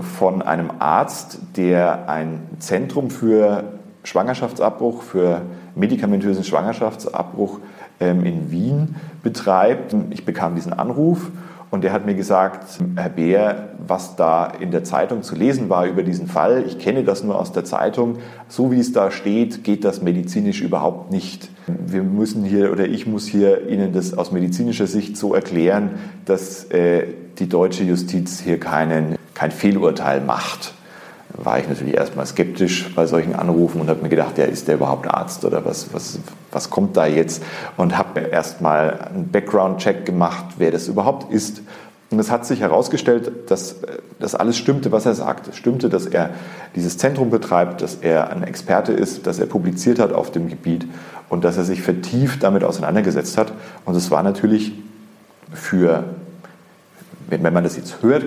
von 0.00 0.42
einem 0.42 0.70
Arzt, 0.78 1.38
der 1.56 2.08
ein 2.08 2.40
Zentrum 2.58 3.10
für 3.10 3.64
Schwangerschaftsabbruch, 4.04 5.02
für 5.02 5.42
medikamentösen 5.74 6.44
Schwangerschaftsabbruch 6.44 7.60
ähm, 8.00 8.24
in 8.24 8.50
Wien 8.50 8.96
betreibt. 9.22 9.94
Ich 10.10 10.24
bekam 10.24 10.54
diesen 10.54 10.72
Anruf 10.72 11.30
und 11.70 11.84
der 11.84 11.92
hat 11.92 12.04
mir 12.04 12.14
gesagt, 12.14 12.78
Herr 12.96 13.08
Beer, 13.08 13.68
was 13.86 14.16
da 14.16 14.46
in 14.46 14.70
der 14.70 14.82
Zeitung 14.84 15.22
zu 15.22 15.36
lesen 15.36 15.68
war 15.68 15.86
über 15.86 16.02
diesen 16.02 16.26
Fall, 16.26 16.64
ich 16.66 16.78
kenne 16.78 17.04
das 17.04 17.22
nur 17.22 17.38
aus 17.38 17.52
der 17.52 17.64
Zeitung, 17.64 18.18
so 18.48 18.72
wie 18.72 18.80
es 18.80 18.92
da 18.92 19.10
steht, 19.10 19.62
geht 19.62 19.84
das 19.84 20.02
medizinisch 20.02 20.60
überhaupt 20.60 21.12
nicht. 21.12 21.48
Wir 21.66 22.02
müssen 22.02 22.44
hier 22.44 22.72
oder 22.72 22.86
ich 22.86 23.06
muss 23.06 23.26
hier 23.26 23.68
Ihnen 23.68 23.92
das 23.92 24.16
aus 24.16 24.32
medizinischer 24.32 24.86
Sicht 24.86 25.16
so 25.16 25.34
erklären, 25.34 25.90
dass 26.24 26.64
äh, 26.70 27.06
die 27.38 27.48
deutsche 27.48 27.84
Justiz 27.84 28.40
hier 28.40 28.58
keinen 28.58 29.16
kein 29.34 29.52
Fehlurteil 29.52 30.20
macht, 30.20 30.74
war 31.34 31.58
ich 31.58 31.68
natürlich 31.68 31.94
erstmal 31.94 32.26
skeptisch 32.26 32.92
bei 32.94 33.06
solchen 33.06 33.34
Anrufen 33.34 33.80
und 33.80 33.88
habe 33.88 34.02
mir 34.02 34.08
gedacht, 34.08 34.38
ja, 34.38 34.44
ist 34.44 34.68
der 34.68 34.76
überhaupt 34.76 35.08
Arzt 35.08 35.44
oder 35.44 35.64
was, 35.64 35.92
was, 35.92 36.18
was 36.52 36.70
kommt 36.70 36.96
da 36.96 37.06
jetzt? 37.06 37.42
Und 37.76 37.96
habe 37.96 38.20
erstmal 38.20 39.08
einen 39.14 39.28
Background-Check 39.30 40.04
gemacht, 40.04 40.44
wer 40.58 40.70
das 40.70 40.88
überhaupt 40.88 41.32
ist. 41.32 41.62
Und 42.10 42.18
es 42.18 42.30
hat 42.30 42.44
sich 42.44 42.60
herausgestellt, 42.60 43.30
dass 43.50 43.76
das 44.18 44.34
alles 44.34 44.56
stimmte, 44.56 44.90
was 44.90 45.06
er 45.06 45.14
sagte. 45.14 45.50
Es 45.50 45.56
stimmte, 45.56 45.88
dass 45.88 46.06
er 46.06 46.30
dieses 46.74 46.98
Zentrum 46.98 47.30
betreibt, 47.30 47.82
dass 47.82 47.96
er 47.96 48.30
ein 48.30 48.42
Experte 48.42 48.92
ist, 48.92 49.26
dass 49.26 49.38
er 49.38 49.46
publiziert 49.46 50.00
hat 50.00 50.12
auf 50.12 50.32
dem 50.32 50.48
Gebiet 50.48 50.86
und 51.28 51.44
dass 51.44 51.56
er 51.56 51.64
sich 51.64 51.82
vertieft 51.82 52.42
damit 52.42 52.64
auseinandergesetzt 52.64 53.38
hat. 53.38 53.52
Und 53.84 53.94
es 53.94 54.10
war 54.10 54.24
natürlich 54.24 54.72
für, 55.52 56.04
wenn 57.28 57.42
man 57.42 57.62
das 57.62 57.76
jetzt 57.76 58.02
hört, 58.02 58.24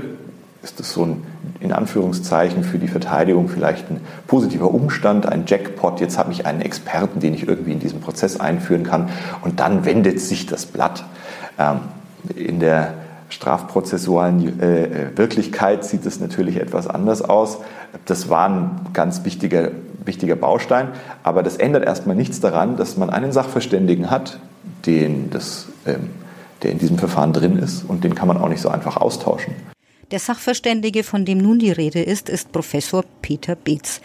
ist 0.63 0.80
das 0.80 0.93
so 0.93 1.06
ein, 1.06 1.23
in 1.60 1.73
Anführungszeichen, 1.73 2.63
für 2.63 2.80
die 2.80 2.88
Verteidigung 2.88 3.49
vielleicht 3.49 3.91
ein 3.91 3.99
positiver 4.28 4.73
Umstand, 4.73 5.26
ein 5.26 5.43
Jackpot. 5.45 5.99
Jetzt 5.99 6.17
habe 6.17 6.32
ich 6.32 6.45
einen 6.45 6.62
Experten, 6.62 7.19
den 7.19 7.34
ich 7.34 7.47
irgendwie 7.47 7.73
in 7.73 7.80
diesen 7.80 7.99
Prozess 7.99 8.39
einführen 8.39 8.84
kann. 8.84 9.10
Und 9.41 9.60
dann 9.60 9.84
wendet 9.84 10.21
sich 10.21 10.45
das 10.45 10.65
Blatt. 10.65 11.04
Ähm, 11.60 11.80
in 12.36 12.62
der 12.62 12.93
strafprozessualen 13.28 14.62
äh, 14.62 15.17
Wirklichkeit 15.17 15.84
sieht 15.84 16.06
es 16.06 16.21
natürlich 16.21 16.58
etwas 16.58 16.88
anders 16.88 17.21
aus. 17.21 17.58
Das 18.06 18.30
war 18.30 18.47
ein 18.47 18.71
ganz 18.93 19.26
wichtiger, 19.26 19.71
wichtiger 20.06 20.38
Baustein. 20.38 20.89
Aber 21.23 21.43
das 21.43 21.58
ändert 21.58 21.84
erstmal 21.84 22.15
nichts 22.15 22.39
daran, 22.39 22.78
dass 22.78 22.95
man 22.95 23.10
einen 23.10 23.34
Sachverständigen 23.34 24.10
hat, 24.10 24.39
den 24.86 25.30
das, 25.30 25.67
ähm, 25.86 26.12
der 26.62 26.71
in 26.71 26.78
diesem 26.78 26.97
Verfahren 26.97 27.34
drin 27.34 27.58
ist. 27.58 27.84
Und 27.84 28.06
den 28.06 28.15
kann 28.15 28.30
man 28.30 28.38
auch 28.38 28.47
nicht 28.47 28.62
so 28.62 28.69
einfach 28.69 28.95
austauschen. 28.95 29.73
Der 30.13 30.19
Sachverständige, 30.19 31.02
von 31.02 31.26
dem 31.26 31.39
nun 31.39 31.58
die 31.58 31.71
Rede 31.71 31.99
ist, 31.99 32.30
ist 32.30 32.52
Professor 32.52 33.04
Peter 33.23 33.56
Beetz. 33.56 33.99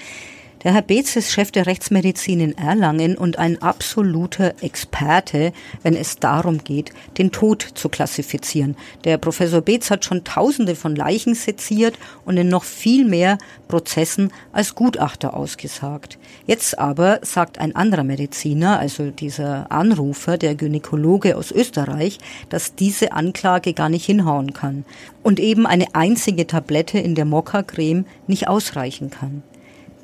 Der 0.65 0.75
Herr 0.75 0.83
Beetz 0.83 1.15
ist 1.15 1.31
Chef 1.31 1.53
der 1.53 1.67
Rechtsmedizin 1.67 2.41
in 2.41 2.59
Erlangen 2.59 3.17
und 3.17 3.39
ein 3.39 3.63
absoluter 3.63 4.55
Experte, 4.61 5.53
wenn 5.85 5.95
es 5.95 6.17
darum 6.17 6.59
geht, 6.65 6.91
den 7.17 7.31
Tod 7.31 7.63
zu 7.75 7.89
klassifizieren. 7.89 8.77
Der 9.05 9.19
Professor 9.19 9.61
Beetz 9.61 9.89
hat 9.89 10.05
schon 10.05 10.25
Tausende 10.25 10.75
von 10.75 10.97
Leichen 10.97 11.37
seziert 11.37 11.97
und 12.25 12.37
in 12.39 12.49
noch 12.49 12.65
viel 12.65 13.05
mehr 13.05 13.39
Prozessen 13.69 14.33
als 14.51 14.75
Gutachter 14.75 15.35
ausgesagt. 15.35 16.19
Jetzt 16.45 16.77
aber 16.77 17.21
sagt 17.23 17.61
ein 17.61 17.77
anderer 17.77 18.03
Mediziner, 18.03 18.81
also 18.81 19.13
dieser 19.13 19.71
Anrufer, 19.71 20.39
der 20.39 20.57
Gynäkologe 20.57 21.37
aus 21.37 21.53
Österreich, 21.53 22.19
dass 22.49 22.75
diese 22.75 23.13
Anklage 23.13 23.75
gar 23.75 23.89
nicht 23.89 24.07
hinhauen 24.07 24.55
kann 24.55 24.85
und 25.23 25.39
eben 25.39 25.67
eine 25.67 25.95
einzige 25.95 26.49
Tablette 26.49 26.99
in 26.99 27.15
der 27.15 27.27
Mokka-Creme 27.27 28.07
nicht 28.27 28.49
ausreichen 28.49 29.11
kann. 29.11 29.45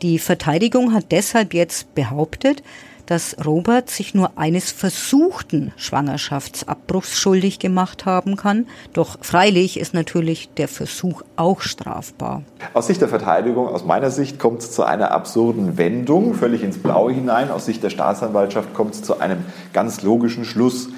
Die 0.02 0.18
Verteidigung 0.18 0.92
hat 0.92 1.12
deshalb 1.12 1.54
jetzt 1.54 1.94
behauptet, 1.94 2.62
dass 3.06 3.36
Robert 3.44 3.90
sich 3.90 4.14
nur 4.14 4.38
eines 4.38 4.72
versuchten 4.72 5.72
Schwangerschaftsabbruchs 5.76 7.18
schuldig 7.18 7.58
gemacht 7.58 8.06
haben 8.06 8.36
kann. 8.36 8.66
Doch 8.92 9.18
freilich 9.20 9.78
ist 9.78 9.94
natürlich 9.94 10.48
der 10.56 10.68
Versuch 10.68 11.22
auch 11.36 11.60
strafbar. 11.60 12.42
Aus 12.72 12.86
Sicht 12.86 13.00
der 13.00 13.08
Verteidigung, 13.08 13.68
aus 13.68 13.84
meiner 13.84 14.10
Sicht, 14.10 14.38
kommt 14.38 14.60
es 14.60 14.72
zu 14.72 14.84
einer 14.84 15.10
absurden 15.10 15.76
Wendung, 15.76 16.34
völlig 16.34 16.62
ins 16.62 16.78
Blaue 16.78 17.12
hinein. 17.12 17.50
Aus 17.50 17.66
Sicht 17.66 17.82
der 17.82 17.90
Staatsanwaltschaft 17.90 18.74
kommt 18.74 18.94
es 18.94 19.02
zu 19.02 19.20
einem 19.20 19.44
ganz 19.72 20.02
logischen 20.02 20.44
Schluss. 20.44 20.88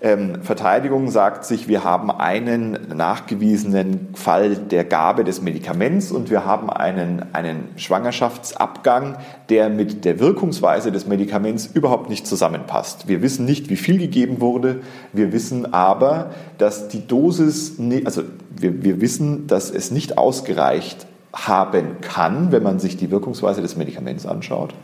Ähm, 0.00 0.42
Verteidigung 0.42 1.10
sagt 1.10 1.44
sich, 1.44 1.66
wir 1.66 1.82
haben 1.82 2.12
einen 2.12 2.78
nachgewiesenen 2.94 4.10
Fall 4.14 4.54
der 4.54 4.84
Gabe 4.84 5.24
des 5.24 5.42
Medikaments 5.42 6.12
und 6.12 6.30
wir 6.30 6.44
haben 6.44 6.70
einen, 6.70 7.24
einen 7.32 7.68
Schwangerschaftsabgang, 7.74 9.16
der 9.48 9.68
mit 9.70 10.04
der 10.04 10.20
Wirkungsweise 10.20 10.92
des 10.92 11.08
Medikaments 11.08 11.66
überhaupt 11.66 12.10
nicht 12.10 12.28
zusammenpasst. 12.28 13.08
Wir 13.08 13.22
wissen 13.22 13.44
nicht, 13.44 13.70
wie 13.70 13.76
viel 13.76 13.98
gegeben 13.98 14.40
wurde. 14.40 14.82
Wir 15.12 15.32
wissen 15.32 15.74
aber, 15.74 16.30
dass 16.58 16.86
die 16.86 17.04
Dosis, 17.04 17.76
also 18.04 18.22
wir, 18.56 18.84
wir 18.84 19.00
wissen, 19.00 19.48
dass 19.48 19.68
es 19.68 19.90
nicht 19.90 20.16
ausgereicht 20.16 21.06
haben 21.32 22.00
kann, 22.02 22.52
wenn 22.52 22.62
man 22.62 22.78
sich 22.78 22.96
die 22.96 23.10
Wirkungsweise 23.10 23.62
des 23.62 23.76
Medikaments 23.76 24.26
anschaut, 24.26 24.74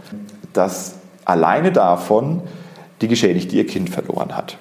dass 0.53 0.97
alleine 1.25 1.71
davon 1.71 2.43
die 3.01 3.09
Geschädigte 3.09 3.55
ihr 3.55 3.67
Kind 3.67 3.91
verloren 3.91 4.37
hat. 4.37 4.59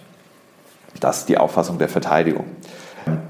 Das 0.99 1.19
ist 1.19 1.29
die 1.29 1.37
Auffassung 1.37 1.77
der 1.77 1.89
Verteidigung. 1.89 2.45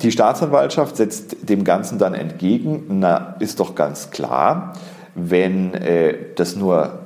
Die 0.02 0.12
Staatsanwaltschaft 0.12 0.98
setzt 0.98 1.50
dem 1.50 1.64
Ganzen 1.64 1.98
dann 1.98 2.14
entgegen, 2.14 2.86
na, 2.90 3.36
ist 3.40 3.60
doch 3.60 3.76
ganz 3.76 4.12
klar, 4.12 4.74
wenn 5.16 5.74
äh, 5.74 6.16
das 6.36 6.56
nur 6.56 7.00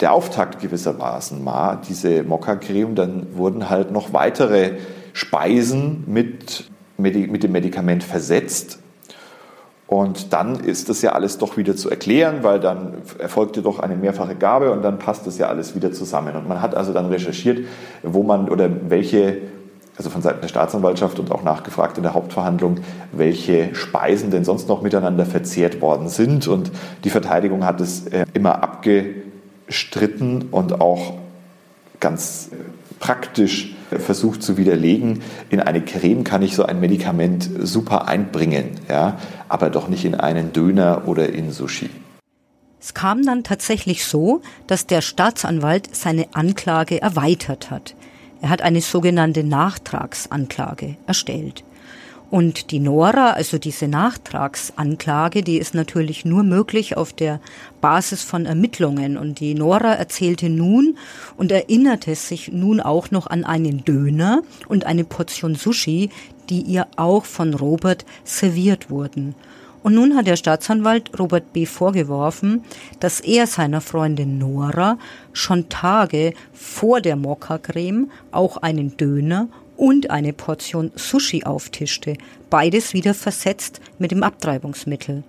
der 0.00 0.12
Auftakt 0.12 0.60
gewissermaßen 0.60 1.44
war, 1.44 1.80
diese 1.88 2.22
Mokka-Creme, 2.22 2.94
dann 2.94 3.26
wurden 3.36 3.70
halt 3.70 3.90
noch 3.90 4.12
weitere 4.12 4.72
Speisen 5.12 6.04
mit, 6.06 6.70
mit 6.98 7.42
dem 7.42 7.52
Medikament 7.52 8.04
versetzt. 8.04 8.78
Und 9.86 10.32
dann 10.32 10.58
ist 10.60 10.88
das 10.88 11.00
ja 11.00 11.12
alles 11.12 11.38
doch 11.38 11.56
wieder 11.56 11.76
zu 11.76 11.88
erklären, 11.88 12.38
weil 12.42 12.58
dann 12.58 12.94
erfolgte 13.18 13.62
doch 13.62 13.78
eine 13.78 13.94
mehrfache 13.94 14.34
Gabe 14.34 14.72
und 14.72 14.82
dann 14.82 14.98
passt 14.98 15.26
das 15.26 15.38
ja 15.38 15.46
alles 15.46 15.76
wieder 15.76 15.92
zusammen. 15.92 16.34
Und 16.34 16.48
man 16.48 16.60
hat 16.60 16.74
also 16.74 16.92
dann 16.92 17.06
recherchiert, 17.06 17.66
wo 18.02 18.24
man 18.24 18.48
oder 18.48 18.68
welche 18.88 19.38
also 19.98 20.10
von 20.10 20.22
Seiten 20.22 20.40
der 20.42 20.48
Staatsanwaltschaft 20.48 21.18
und 21.18 21.30
auch 21.30 21.42
nachgefragt 21.42 21.96
in 21.96 22.02
der 22.02 22.14
Hauptverhandlung, 22.14 22.80
welche 23.12 23.74
Speisen 23.74 24.30
denn 24.30 24.44
sonst 24.44 24.68
noch 24.68 24.82
miteinander 24.82 25.24
verzehrt 25.24 25.80
worden 25.80 26.08
sind. 26.08 26.48
Und 26.48 26.70
die 27.04 27.10
Verteidigung 27.10 27.64
hat 27.64 27.80
es 27.80 28.06
äh, 28.08 28.26
immer 28.34 28.62
abgestritten 28.62 30.48
und 30.50 30.80
auch 30.80 31.14
ganz 32.00 32.50
äh, 32.52 32.56
praktisch 32.98 33.74
versucht 33.90 34.42
zu 34.42 34.56
widerlegen, 34.56 35.22
in 35.50 35.60
eine 35.60 35.82
Creme 35.82 36.24
kann 36.24 36.42
ich 36.42 36.56
so 36.56 36.64
ein 36.64 36.80
Medikament 36.80 37.48
super 37.62 38.08
einbringen, 38.08 38.70
ja, 38.88 39.18
aber 39.48 39.70
doch 39.70 39.88
nicht 39.88 40.04
in 40.04 40.14
einen 40.14 40.52
Döner 40.52 41.02
oder 41.06 41.28
in 41.28 41.52
Sushi. 41.52 41.90
Es 42.80 42.94
kam 42.94 43.24
dann 43.24 43.42
tatsächlich 43.44 44.04
so, 44.04 44.42
dass 44.66 44.86
der 44.86 45.00
Staatsanwalt 45.00 45.94
seine 45.94 46.26
Anklage 46.34 47.00
erweitert 47.00 47.70
hat. 47.70 47.94
Er 48.40 48.50
hat 48.50 48.62
eine 48.62 48.80
sogenannte 48.80 49.44
Nachtragsanklage 49.44 50.96
erstellt. 51.06 51.64
Und 52.28 52.72
die 52.72 52.80
Nora, 52.80 53.30
also 53.30 53.56
diese 53.56 53.86
Nachtragsanklage, 53.86 55.42
die 55.42 55.58
ist 55.58 55.74
natürlich 55.74 56.24
nur 56.24 56.42
möglich 56.42 56.96
auf 56.96 57.12
der 57.12 57.40
Basis 57.80 58.22
von 58.22 58.46
Ermittlungen. 58.46 59.16
Und 59.16 59.38
die 59.38 59.54
Nora 59.54 59.92
erzählte 59.94 60.48
nun 60.48 60.98
und 61.36 61.52
erinnerte 61.52 62.16
sich 62.16 62.50
nun 62.50 62.80
auch 62.80 63.12
noch 63.12 63.28
an 63.28 63.44
einen 63.44 63.84
Döner 63.84 64.42
und 64.66 64.86
eine 64.86 65.04
Portion 65.04 65.54
Sushi, 65.54 66.10
die 66.50 66.62
ihr 66.62 66.88
auch 66.96 67.24
von 67.24 67.54
Robert 67.54 68.04
serviert 68.24 68.90
wurden. 68.90 69.36
Und 69.86 69.94
nun 69.94 70.16
hat 70.16 70.26
der 70.26 70.34
Staatsanwalt 70.34 71.16
Robert 71.16 71.52
B. 71.52 71.64
vorgeworfen, 71.64 72.64
dass 72.98 73.20
er 73.20 73.46
seiner 73.46 73.80
Freundin 73.80 74.36
Nora 74.36 74.98
schon 75.32 75.68
Tage 75.68 76.32
vor 76.52 77.00
der 77.00 77.14
Mokka-Creme 77.14 78.10
auch 78.32 78.56
einen 78.56 78.96
Döner 78.96 79.46
und 79.76 80.10
eine 80.10 80.32
Portion 80.32 80.90
Sushi 80.96 81.44
auftischte, 81.44 82.16
beides 82.50 82.94
wieder 82.94 83.14
versetzt 83.14 83.80
mit 84.00 84.10
dem 84.10 84.24
Abtreibungsmittel. 84.24 85.22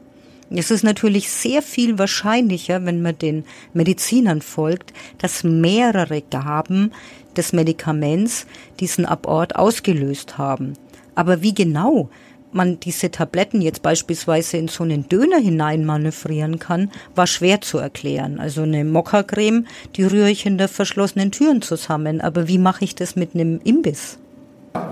Es 0.50 0.72
ist 0.72 0.84
natürlich 0.84 1.30
sehr 1.30 1.62
viel 1.62 2.00
wahrscheinlicher, 2.00 2.84
wenn 2.84 3.04
man 3.04 3.16
den 3.16 3.46
Medizinern 3.76 4.42
folgt, 4.42 4.92
dass 5.20 5.44
mehrere 5.44 6.24
Gaben 6.24 6.94
des 7.36 7.54
Medikaments 7.54 8.48
diesen 8.80 9.06
Abort 9.06 9.56
ausgelöst 9.56 10.40
haben. 10.40 10.74
Aber 11.14 11.44
wie 11.44 11.54
genau 11.54 12.10
man 12.58 12.80
diese 12.82 13.10
Tabletten 13.10 13.62
jetzt 13.62 13.82
beispielsweise 13.82 14.58
in 14.58 14.68
so 14.68 14.84
einen 14.84 15.08
Döner 15.08 15.38
hineinmanövrieren 15.38 16.60
kann, 16.60 16.92
war 17.16 17.28
schwer 17.28 17.62
zu 17.62 17.78
erklären. 17.78 18.40
Also 18.40 18.64
eine 18.64 18.84
Mokka-Creme, 18.84 19.66
die 19.96 20.04
rühre 20.04 20.30
ich 20.30 20.42
hinter 20.42 20.68
verschlossenen 20.68 21.32
Türen 21.32 21.62
zusammen. 21.62 22.20
Aber 22.20 22.50
wie 22.50 22.58
mache 22.58 22.84
ich 22.84 22.96
das 22.96 23.16
mit 23.16 23.34
einem 23.34 23.62
Imbiss? 23.64 24.18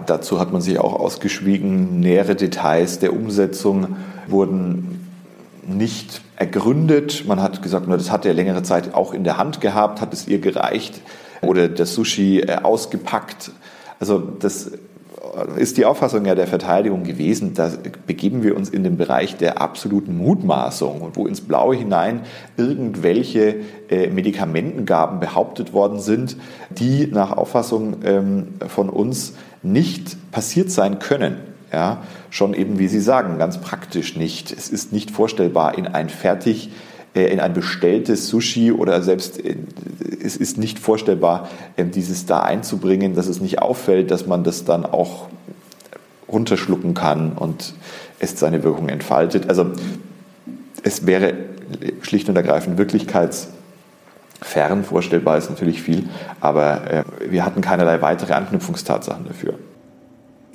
Dazu 0.06 0.40
hat 0.40 0.54
man 0.54 0.62
sich 0.62 0.80
auch 0.80 0.94
ausgeschwiegen. 0.94 2.00
Nähere 2.00 2.36
Details 2.36 3.00
der 3.00 3.14
Umsetzung 3.14 3.98
wurden 4.28 5.10
nicht 5.68 6.22
ergründet. 6.38 7.26
Man 7.28 7.42
hat 7.42 7.62
gesagt, 7.62 7.88
das 7.90 8.12
hat 8.12 8.26
er 8.26 8.34
längere 8.34 8.64
Zeit 8.64 8.94
auch 8.94 9.14
in 9.14 9.24
der 9.24 9.38
Hand 9.38 9.62
gehabt, 9.62 10.02
hat 10.02 10.14
es 10.14 10.28
ihr 10.28 10.40
gereicht 10.40 11.02
oder 11.42 11.68
das 11.68 11.94
Sushi 11.94 12.40
äh, 12.40 12.58
ausgepackt. 12.64 13.52
Also 14.00 14.20
das 14.20 14.72
ist 15.58 15.78
die 15.78 15.86
Auffassung 15.86 16.26
ja 16.26 16.36
der 16.36 16.48
Verteidigung 16.48 17.04
gewesen, 17.04 17.54
da 17.54 17.72
begeben 18.08 18.44
wir 18.44 18.56
uns 18.56 18.70
in 18.70 18.84
den 18.84 18.98
Bereich 18.98 19.38
der 19.38 19.62
absoluten 19.62 20.18
Mutmaßung 20.18 21.02
und 21.02 21.16
wo 21.16 21.28
ins 21.28 21.42
Blaue 21.42 21.76
hinein 21.76 22.22
irgendwelche 22.58 23.56
äh, 23.90 24.08
Medikamentengaben 24.10 25.20
behauptet 25.20 25.74
worden 25.74 26.00
sind, 26.00 26.38
die 26.70 27.08
nach 27.08 27.32
Auffassung 27.32 27.98
ähm, 28.04 28.48
von 28.68 28.90
uns 28.90 29.34
nicht 29.64 30.32
passiert 30.32 30.72
sein 30.72 31.00
können. 31.00 31.38
Ja, 31.74 32.04
schon 32.30 32.54
eben, 32.54 32.80
wie 32.80 32.88
Sie 32.88 33.02
sagen, 33.02 33.38
ganz 33.38 33.58
praktisch 33.60 34.16
nicht. 34.16 34.52
Es 34.52 34.70
ist 34.70 34.94
nicht 34.94 35.12
vorstellbar, 35.12 35.78
in 35.78 35.88
ein 35.88 36.10
fertig 36.10 36.70
in 37.24 37.40
ein 37.40 37.54
bestelltes 37.54 38.28
Sushi 38.28 38.72
oder 38.72 39.02
selbst 39.02 39.44
äh, 39.44 39.56
es 40.24 40.36
ist 40.36 40.58
nicht 40.58 40.80
vorstellbar, 40.80 41.50
ähm, 41.78 41.92
dieses 41.92 42.26
da 42.26 42.42
einzubringen, 42.42 43.16
dass 43.16 43.28
es 43.28 43.40
nicht 43.40 43.60
auffällt, 43.60 44.12
dass 44.12 44.28
man 44.28 44.44
das 44.44 44.66
dann 44.66 44.86
auch 44.86 45.28
runterschlucken 46.28 46.94
kann 46.94 47.34
und 47.34 47.74
es 48.20 48.38
seine 48.38 48.64
Wirkung 48.64 48.90
entfaltet. 48.90 49.50
Also 49.50 49.72
es 50.84 51.06
wäre 51.06 51.34
schlicht 52.02 52.30
und 52.30 52.36
ergreifend 52.36 52.78
wirklichkeitsfern, 52.78 54.84
vorstellbar 54.84 55.38
ist 55.38 55.50
natürlich 55.50 55.82
viel, 55.82 56.10
aber 56.42 56.92
äh, 56.92 57.04
wir 57.30 57.46
hatten 57.46 57.62
keinerlei 57.62 58.02
weitere 58.02 58.34
Anknüpfungstatsachen 58.34 59.26
dafür. 59.26 59.54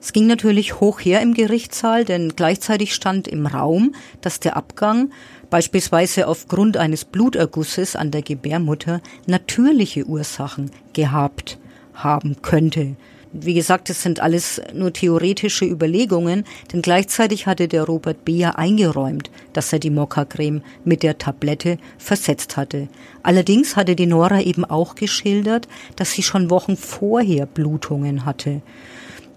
Es 0.03 0.13
ging 0.13 0.27
natürlich 0.27 0.81
hoch 0.81 1.01
her 1.01 1.21
im 1.21 1.35
Gerichtssaal, 1.35 2.07
denn 2.07 2.33
gleichzeitig 2.35 2.95
stand 2.95 3.29
im 3.29 3.47
Raum, 3.47 3.95
dass 4.23 4.41
der 4.41 4.57
Abgang 4.57 5.11
beispielsweise 5.51 6.27
aufgrund 6.29 6.77
eines 6.77 7.05
Blutergusses 7.05 7.97
an 7.97 8.11
der 8.11 8.23
Gebärmutter 8.23 9.01
natürliche 9.27 10.05
Ursachen 10.07 10.71
gehabt 10.93 11.59
haben 11.95 12.41
könnte. 12.41 12.97
Wie 13.33 13.55
gesagt, 13.55 13.91
es 13.91 14.03
sind 14.03 14.19
alles 14.19 14.61
nur 14.75 14.93
theoretische 14.93 15.65
Überlegungen, 15.65 16.45
denn 16.73 16.83
gleichzeitig 16.83 17.47
hatte 17.47 17.69
der 17.69 17.85
Robert 17.85 18.25
B. 18.25 18.39
ja 18.39 18.51
eingeräumt, 18.57 19.31
dass 19.53 19.73
er 19.73 19.79
die 19.79 19.91
Mokka-Creme 19.91 20.63
mit 20.85 21.05
der 21.05 21.17
Tablette 21.17 21.79
versetzt 21.97 22.57
hatte. 22.57 22.89
Allerdings 23.23 23.77
hatte 23.77 23.95
die 23.95 24.07
Nora 24.07 24.41
eben 24.41 24.65
auch 24.65 24.97
geschildert, 24.97 25.69
dass 25.95 26.11
sie 26.11 26.25
schon 26.25 26.51
Wochen 26.51 26.77
vorher 26.77 27.47
Blutungen 27.47 28.25
hatte. 28.25 28.63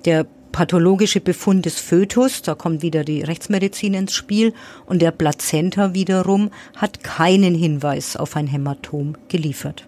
Der 0.06 0.26
pathologische 0.54 1.20
Befund 1.20 1.66
des 1.66 1.82
Fötus, 1.82 2.42
da 2.42 2.56
kommt 2.56 2.82
wieder 2.82 3.04
die 3.04 3.22
Rechtsmedizin 3.22 3.94
ins 3.94 4.14
Spiel, 4.14 4.54
und 4.86 5.02
der 5.02 5.12
Plazenta 5.12 5.94
wiederum 5.94 6.50
hat 6.78 7.04
keinen 7.04 7.54
Hinweis 7.54 8.16
auf 8.16 8.38
ein 8.38 8.48
Hämatom 8.48 9.16
geliefert. 9.28 9.86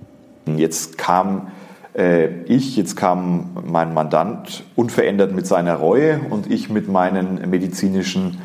Jetzt 0.58 0.97
kam 0.97 1.47
äh, 1.95 2.43
ich, 2.45 2.75
jetzt 2.75 2.95
kam 2.95 3.51
mein 3.65 3.93
Mandant 3.93 4.63
unverändert 4.75 5.34
mit 5.34 5.47
seiner 5.47 5.75
Reue 5.75 6.19
und 6.30 6.51
ich 6.51 6.69
mit 6.69 6.89
meinen 6.89 7.49
medizinischen 7.49 8.41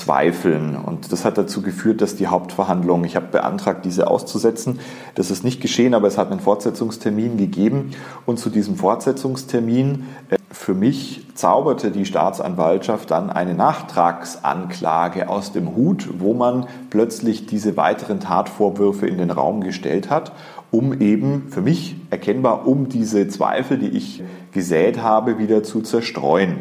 Zweifeln. 0.00 0.76
Und 0.76 1.12
das 1.12 1.24
hat 1.24 1.36
dazu 1.36 1.60
geführt, 1.60 2.00
dass 2.00 2.16
die 2.16 2.26
Hauptverhandlung, 2.26 3.04
ich 3.04 3.16
habe 3.16 3.26
beantragt, 3.26 3.84
diese 3.84 4.08
auszusetzen. 4.08 4.80
Das 5.14 5.30
ist 5.30 5.44
nicht 5.44 5.60
geschehen, 5.60 5.92
aber 5.92 6.08
es 6.08 6.16
hat 6.16 6.30
einen 6.30 6.40
Fortsetzungstermin 6.40 7.36
gegeben. 7.36 7.90
Und 8.24 8.38
zu 8.38 8.48
diesem 8.48 8.76
Fortsetzungstermin 8.76 10.06
äh, 10.30 10.36
für 10.50 10.74
mich 10.74 11.26
zauberte 11.34 11.90
die 11.90 12.06
Staatsanwaltschaft 12.06 13.10
dann 13.10 13.30
eine 13.30 13.54
Nachtragsanklage 13.54 15.28
aus 15.28 15.52
dem 15.52 15.76
Hut, 15.76 16.08
wo 16.18 16.32
man 16.34 16.66
plötzlich 16.88 17.46
diese 17.46 17.76
weiteren 17.76 18.20
Tatvorwürfe 18.20 19.06
in 19.06 19.18
den 19.18 19.30
Raum 19.30 19.60
gestellt 19.60 20.08
hat, 20.08 20.32
um 20.70 20.98
eben 21.00 21.48
für 21.50 21.60
mich 21.60 21.96
erkennbar, 22.10 22.66
um 22.66 22.88
diese 22.88 23.28
Zweifel, 23.28 23.78
die 23.78 23.90
ich 23.90 24.22
gesät 24.52 25.02
habe, 25.02 25.38
wieder 25.38 25.62
zu 25.62 25.82
zerstreuen. 25.82 26.56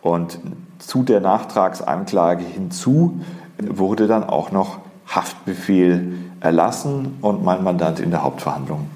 Und 0.00 0.38
zu 0.86 1.02
der 1.02 1.20
Nachtragsanklage 1.20 2.44
hinzu 2.44 3.20
wurde 3.58 4.06
dann 4.06 4.24
auch 4.24 4.50
noch 4.50 4.80
Haftbefehl 5.06 6.14
erlassen 6.40 7.18
und 7.20 7.44
mein 7.44 7.62
Mandant 7.62 8.00
in 8.00 8.10
der 8.10 8.22
Hauptverhandlung. 8.22 8.88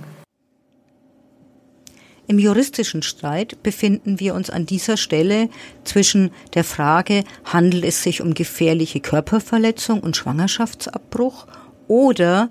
Im 2.28 2.40
juristischen 2.40 3.02
Streit 3.02 3.62
befinden 3.62 4.18
wir 4.18 4.34
uns 4.34 4.50
an 4.50 4.66
dieser 4.66 4.96
Stelle 4.96 5.48
zwischen 5.84 6.32
der 6.54 6.64
Frage, 6.64 7.22
handelt 7.44 7.84
es 7.84 8.02
sich 8.02 8.20
um 8.20 8.34
gefährliche 8.34 8.98
Körperverletzung 8.98 10.00
und 10.00 10.16
Schwangerschaftsabbruch 10.16 11.46
oder 11.86 12.50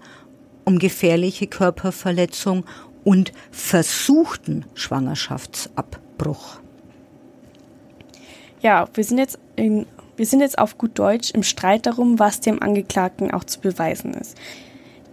um 0.63 0.79
gefährliche 0.79 1.47
Körperverletzung 1.47 2.65
und 3.03 3.33
versuchten 3.51 4.65
Schwangerschaftsabbruch. 4.75 6.59
Ja, 8.65 8.87
wir 8.95 9.03
sind 9.03 9.19
jetzt 9.19 9.37
in, 9.55 9.85
wir 10.17 10.25
sind 10.25 10.39
jetzt 10.39 10.57
auf 10.57 10.79
gut 10.79 10.97
Deutsch 10.97 11.29
im 11.29 11.43
Streit 11.43 11.85
darum, 11.85 12.17
was 12.17 12.39
dem 12.39 12.63
Angeklagten 12.63 13.29
auch 13.29 13.43
zu 13.43 13.59
beweisen 13.59 14.15
ist. 14.15 14.35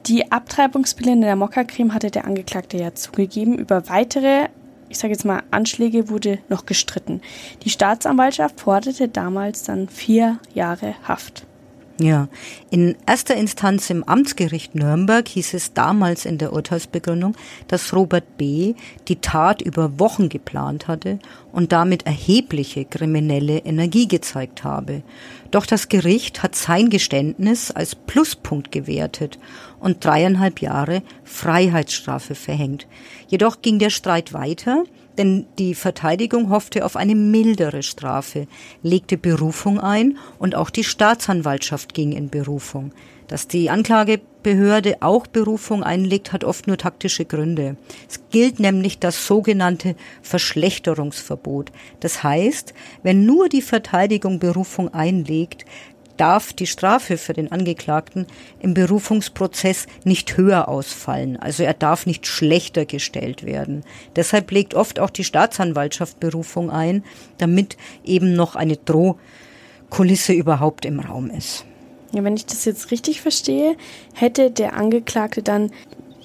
Die 0.07 0.33
Abtreibungspille 0.33 1.13
in 1.13 1.21
der 1.21 1.37
Mokka-Creme 1.37 1.93
hatte 1.93 2.11
der 2.11 2.25
Angeklagte 2.25 2.79
ja 2.79 2.95
zugegeben. 2.95 3.59
Über 3.59 3.91
weitere, 3.91 4.49
ich 4.89 4.97
sage 4.97 5.13
jetzt 5.13 5.27
mal, 5.27 5.43
Anschläge 5.51 6.09
wurde 6.09 6.39
noch 6.49 6.65
gestritten. 6.65 7.21
Die 7.63 7.69
Staatsanwaltschaft 7.69 8.59
forderte 8.59 9.09
damals 9.09 9.65
dann 9.65 9.87
vier 9.87 10.39
Jahre 10.55 10.95
Haft. 11.07 11.45
Ja, 12.03 12.27
in 12.69 12.97
erster 13.07 13.37
Instanz 13.37 13.89
im 13.89 14.03
Amtsgericht 14.03 14.75
Nürnberg 14.75 15.29
hieß 15.29 15.55
es 15.55 15.73
damals 15.73 16.25
in 16.25 16.37
der 16.37 16.53
Urteilsbegründung, 16.53 17.37
dass 17.69 17.95
Robert 17.95 18.37
B. 18.37 18.75
die 19.07 19.21
Tat 19.21 19.63
über 19.63 20.01
Wochen 20.01 20.29
geplant 20.29 20.89
hatte 20.89 21.21
und 21.53 21.71
damit 21.71 22.05
erhebliche 22.05 22.85
kriminelle 22.87 23.59
Energie 23.59 24.09
gezeigt 24.09 24.65
habe. 24.65 25.05
Doch 25.53 25.65
das 25.65 25.89
Gericht 25.89 26.43
hat 26.43 26.57
sein 26.57 26.91
Geständnis 26.91 27.71
als 27.71 27.95
Pluspunkt 27.95 28.73
gewertet 28.73 29.39
und 29.79 30.05
dreieinhalb 30.05 30.61
Jahre 30.61 31.03
Freiheitsstrafe 31.23 32.35
verhängt. 32.35 32.89
Jedoch 33.29 33.63
ging 33.63 33.79
der 33.79 33.91
Streit 33.91 34.33
weiter 34.33 34.83
denn 35.19 35.47
die 35.59 35.75
Verteidigung 35.75 36.51
hoffte 36.51 36.85
auf 36.85 36.97
eine 36.97 37.15
mildere 37.15 37.83
Strafe, 37.83 38.47
legte 38.83 39.17
Berufung 39.17 39.79
ein 39.79 40.19
und 40.39 40.55
auch 40.55 40.71
die 40.71 40.85
Staatsanwaltschaft 40.85 41.95
ging 41.95 42.13
in 42.13 42.31
Berufung. 42.31 42.93
Dass 43.29 43.49
die 43.49 43.71
Anklagebehörde 43.71 44.97
auch 45.01 45.27
Berufung 45.27 45.83
einlegt, 45.83 46.35
hat 46.35 46.45
oft 46.45 46.67
nur 46.67 46.77
taktische 46.77 47.25
Gründe. 47.25 47.77
Es 48.07 48.21
gilt 48.31 48.61
nämlich 48.61 48.99
das 48.99 49.27
sogenannte 49.27 49.97
Verschlechterungsverbot. 50.21 51.73
Das 52.01 52.23
heißt, 52.23 52.75
wenn 53.03 53.25
nur 53.25 53.49
die 53.49 53.63
Verteidigung 53.63 54.39
Berufung 54.39 54.93
einlegt, 54.93 55.65
darf 56.17 56.53
die 56.53 56.67
Strafe 56.67 57.17
für 57.17 57.33
den 57.33 57.51
Angeklagten 57.51 58.27
im 58.61 58.75
Berufungsprozess 58.75 59.87
nicht 60.05 60.37
höher 60.37 60.69
ausfallen. 60.69 61.37
Also 61.37 61.63
er 61.63 61.75
darf 61.75 62.07
nicht 62.07 62.27
schlechter 62.27 62.85
gestellt 62.85 63.45
werden. 63.45 63.85
Deshalb 64.17 64.51
legt 64.51 64.75
oft 64.75 64.99
auch 64.99 65.11
die 65.11 65.25
Staatsanwaltschaft 65.25 66.21
Berufung 66.21 66.71
ein, 66.71 67.05
damit 67.39 67.77
eben 68.05 68.35
noch 68.35 68.57
eine 68.57 68.77
Drohkulisse 68.77 70.33
überhaupt 70.33 70.85
im 70.85 71.01
Raum 71.01 71.31
ist. 71.31 71.65
Ja, 72.13 72.23
wenn 72.25 72.37
ich 72.37 72.47
das 72.47 72.65
jetzt 72.67 72.91
richtig 72.91 73.23
verstehe, 73.23 73.77
hätte 74.15 74.51
der 74.51 74.75
Angeklagte 74.75 75.43
dann, 75.43 75.71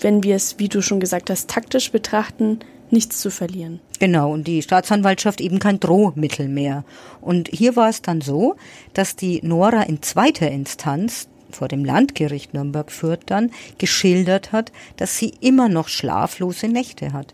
wenn 0.02 0.21
wir 0.23 0.36
es, 0.36 0.60
wie 0.60 0.67
du 0.67 0.82
schon 0.82 1.00
gesagt 1.00 1.30
hast, 1.30 1.50
taktisch 1.50 1.91
betrachten, 1.91 2.60
nichts 2.91 3.19
zu 3.19 3.30
verlieren. 3.30 3.80
Genau, 4.00 4.32
und 4.32 4.47
die 4.47 4.62
Staatsanwaltschaft 4.62 5.41
eben 5.41 5.60
kein 5.60 5.80
Drohmittel 5.80 6.47
mehr. 6.47 6.84
Und 7.21 7.50
hier 7.52 7.76
war 7.76 7.89
es 7.89 8.02
dann 8.02 8.21
so, 8.21 8.56
dass 8.93 9.15
die 9.15 9.41
Nora 9.43 9.84
in 9.84 10.02
zweiter 10.02 10.50
Instanz 10.50 11.28
vor 11.52 11.67
dem 11.67 11.86
Landgericht 11.86 12.54
Nürnberg 12.54 12.91
führt 12.91 13.23
dann 13.28 13.52
geschildert 13.78 14.52
hat, 14.52 14.71
dass 14.97 15.17
sie 15.17 15.34
immer 15.39 15.69
noch 15.69 15.88
schlaflose 15.88 16.67
Nächte 16.67 17.13
hat. 17.13 17.34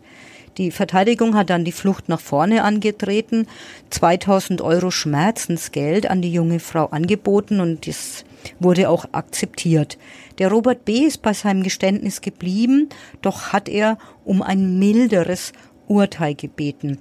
Die 0.56 0.70
Verteidigung 0.70 1.34
hat 1.34 1.50
dann 1.50 1.64
die 1.64 1.72
Flucht 1.72 2.08
nach 2.08 2.20
vorne 2.20 2.62
angetreten, 2.62 3.48
2000 3.90 4.60
Euro 4.60 4.92
Schmerzensgeld 4.92 6.08
an 6.08 6.22
die 6.22 6.32
junge 6.32 6.60
Frau 6.60 6.86
angeboten 6.86 7.60
und 7.60 7.88
das 7.88 8.24
wurde 8.58 8.88
auch 8.88 9.06
akzeptiert. 9.12 9.98
Der 10.38 10.50
Robert 10.50 10.84
B. 10.84 11.00
ist 11.00 11.22
bei 11.22 11.32
seinem 11.32 11.62
Geständnis 11.62 12.20
geblieben, 12.20 12.88
doch 13.22 13.52
hat 13.52 13.68
er 13.68 13.98
um 14.24 14.42
ein 14.42 14.78
milderes 14.78 15.52
Urteil 15.86 16.34
gebeten. 16.34 16.98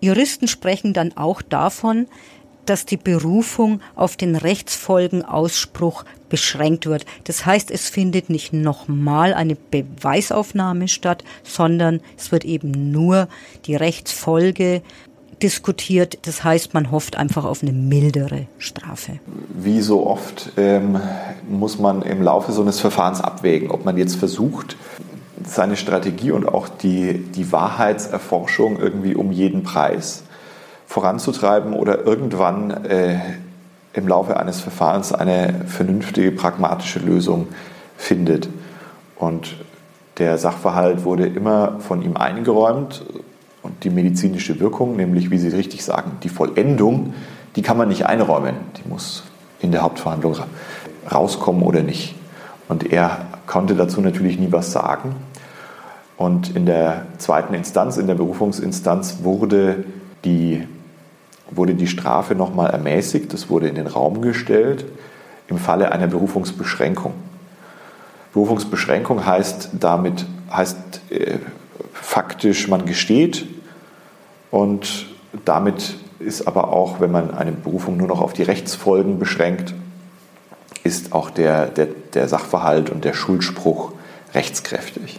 Juristen 0.00 0.48
sprechen 0.48 0.92
dann 0.92 1.16
auch 1.16 1.40
davon, 1.42 2.06
dass 2.66 2.86
die 2.86 2.96
Berufung 2.96 3.80
auf 3.94 4.16
den 4.16 4.36
Rechtsfolgenausspruch 4.36 6.04
beschränkt 6.28 6.86
wird. 6.86 7.04
Das 7.24 7.46
heißt, 7.46 7.70
es 7.70 7.88
findet 7.88 8.30
nicht 8.30 8.52
nochmal 8.52 9.34
eine 9.34 9.54
Beweisaufnahme 9.54 10.88
statt, 10.88 11.24
sondern 11.42 12.00
es 12.16 12.32
wird 12.32 12.44
eben 12.44 12.90
nur 12.90 13.28
die 13.66 13.76
Rechtsfolge 13.76 14.82
diskutiert. 15.42 16.18
Das 16.22 16.44
heißt, 16.44 16.74
man 16.74 16.90
hofft 16.90 17.16
einfach 17.16 17.44
auf 17.44 17.62
eine 17.62 17.72
mildere 17.72 18.46
Strafe. 18.58 19.18
Wie 19.54 19.80
so 19.80 20.06
oft 20.06 20.52
ähm, 20.56 21.00
muss 21.48 21.78
man 21.78 22.02
im 22.02 22.22
Laufe 22.22 22.52
so 22.52 22.62
eines 22.62 22.80
Verfahrens 22.80 23.20
abwägen, 23.20 23.70
ob 23.70 23.84
man 23.84 23.96
jetzt 23.96 24.16
versucht, 24.16 24.76
seine 25.46 25.76
Strategie 25.76 26.30
und 26.30 26.48
auch 26.48 26.68
die, 26.68 27.18
die 27.18 27.52
Wahrheitserforschung 27.52 28.78
irgendwie 28.78 29.14
um 29.14 29.32
jeden 29.32 29.62
Preis 29.62 30.22
voranzutreiben 30.86 31.74
oder 31.74 32.04
irgendwann 32.04 32.84
äh, 32.84 33.18
im 33.92 34.08
Laufe 34.08 34.38
eines 34.38 34.60
Verfahrens 34.60 35.12
eine 35.12 35.64
vernünftige, 35.66 36.32
pragmatische 36.32 36.98
Lösung 36.98 37.48
findet. 37.96 38.48
Und 39.16 39.56
der 40.18 40.38
Sachverhalt 40.38 41.04
wurde 41.04 41.26
immer 41.26 41.80
von 41.80 42.02
ihm 42.02 42.16
eingeräumt 42.16 43.04
und 43.64 43.82
die 43.82 43.90
medizinische 43.90 44.60
Wirkung, 44.60 44.94
nämlich 44.94 45.30
wie 45.30 45.38
Sie 45.38 45.48
richtig 45.48 45.84
sagen, 45.84 46.18
die 46.22 46.28
Vollendung, 46.28 47.14
die 47.56 47.62
kann 47.62 47.78
man 47.78 47.88
nicht 47.88 48.06
einräumen. 48.06 48.54
Die 48.76 48.88
muss 48.88 49.24
in 49.60 49.72
der 49.72 49.80
Hauptverhandlung 49.80 50.36
rauskommen 51.10 51.62
oder 51.62 51.82
nicht. 51.82 52.14
Und 52.68 52.92
er 52.92 53.26
konnte 53.46 53.74
dazu 53.74 54.02
natürlich 54.02 54.38
nie 54.38 54.52
was 54.52 54.70
sagen. 54.70 55.16
Und 56.18 56.54
in 56.54 56.66
der 56.66 57.06
zweiten 57.16 57.54
Instanz, 57.54 57.96
in 57.96 58.06
der 58.06 58.14
Berufungsinstanz, 58.14 59.18
wurde 59.22 59.84
die, 60.24 60.68
wurde 61.50 61.74
die 61.74 61.86
Strafe 61.86 62.34
nochmal 62.34 62.70
ermäßigt. 62.70 63.32
Das 63.32 63.48
wurde 63.48 63.68
in 63.68 63.76
den 63.76 63.86
Raum 63.86 64.20
gestellt 64.20 64.84
im 65.48 65.56
Falle 65.56 65.90
einer 65.90 66.06
Berufungsbeschränkung. 66.06 67.14
Berufungsbeschränkung 68.34 69.24
heißt 69.24 69.70
damit, 69.80 70.26
heißt 70.50 70.76
äh, 71.10 71.38
faktisch, 71.92 72.68
man 72.68 72.84
gesteht 72.84 73.46
und 74.54 75.06
damit 75.44 75.96
ist 76.20 76.46
aber 76.46 76.72
auch, 76.72 77.00
wenn 77.00 77.10
man 77.10 77.34
eine 77.34 77.50
Berufung 77.50 77.96
nur 77.96 78.06
noch 78.06 78.20
auf 78.20 78.34
die 78.34 78.44
Rechtsfolgen 78.44 79.18
beschränkt, 79.18 79.74
ist 80.84 81.12
auch 81.12 81.30
der, 81.30 81.66
der, 81.66 81.88
der 82.14 82.28
Sachverhalt 82.28 82.88
und 82.88 83.04
der 83.04 83.14
Schuldspruch 83.14 83.90
rechtskräftig. 84.32 85.18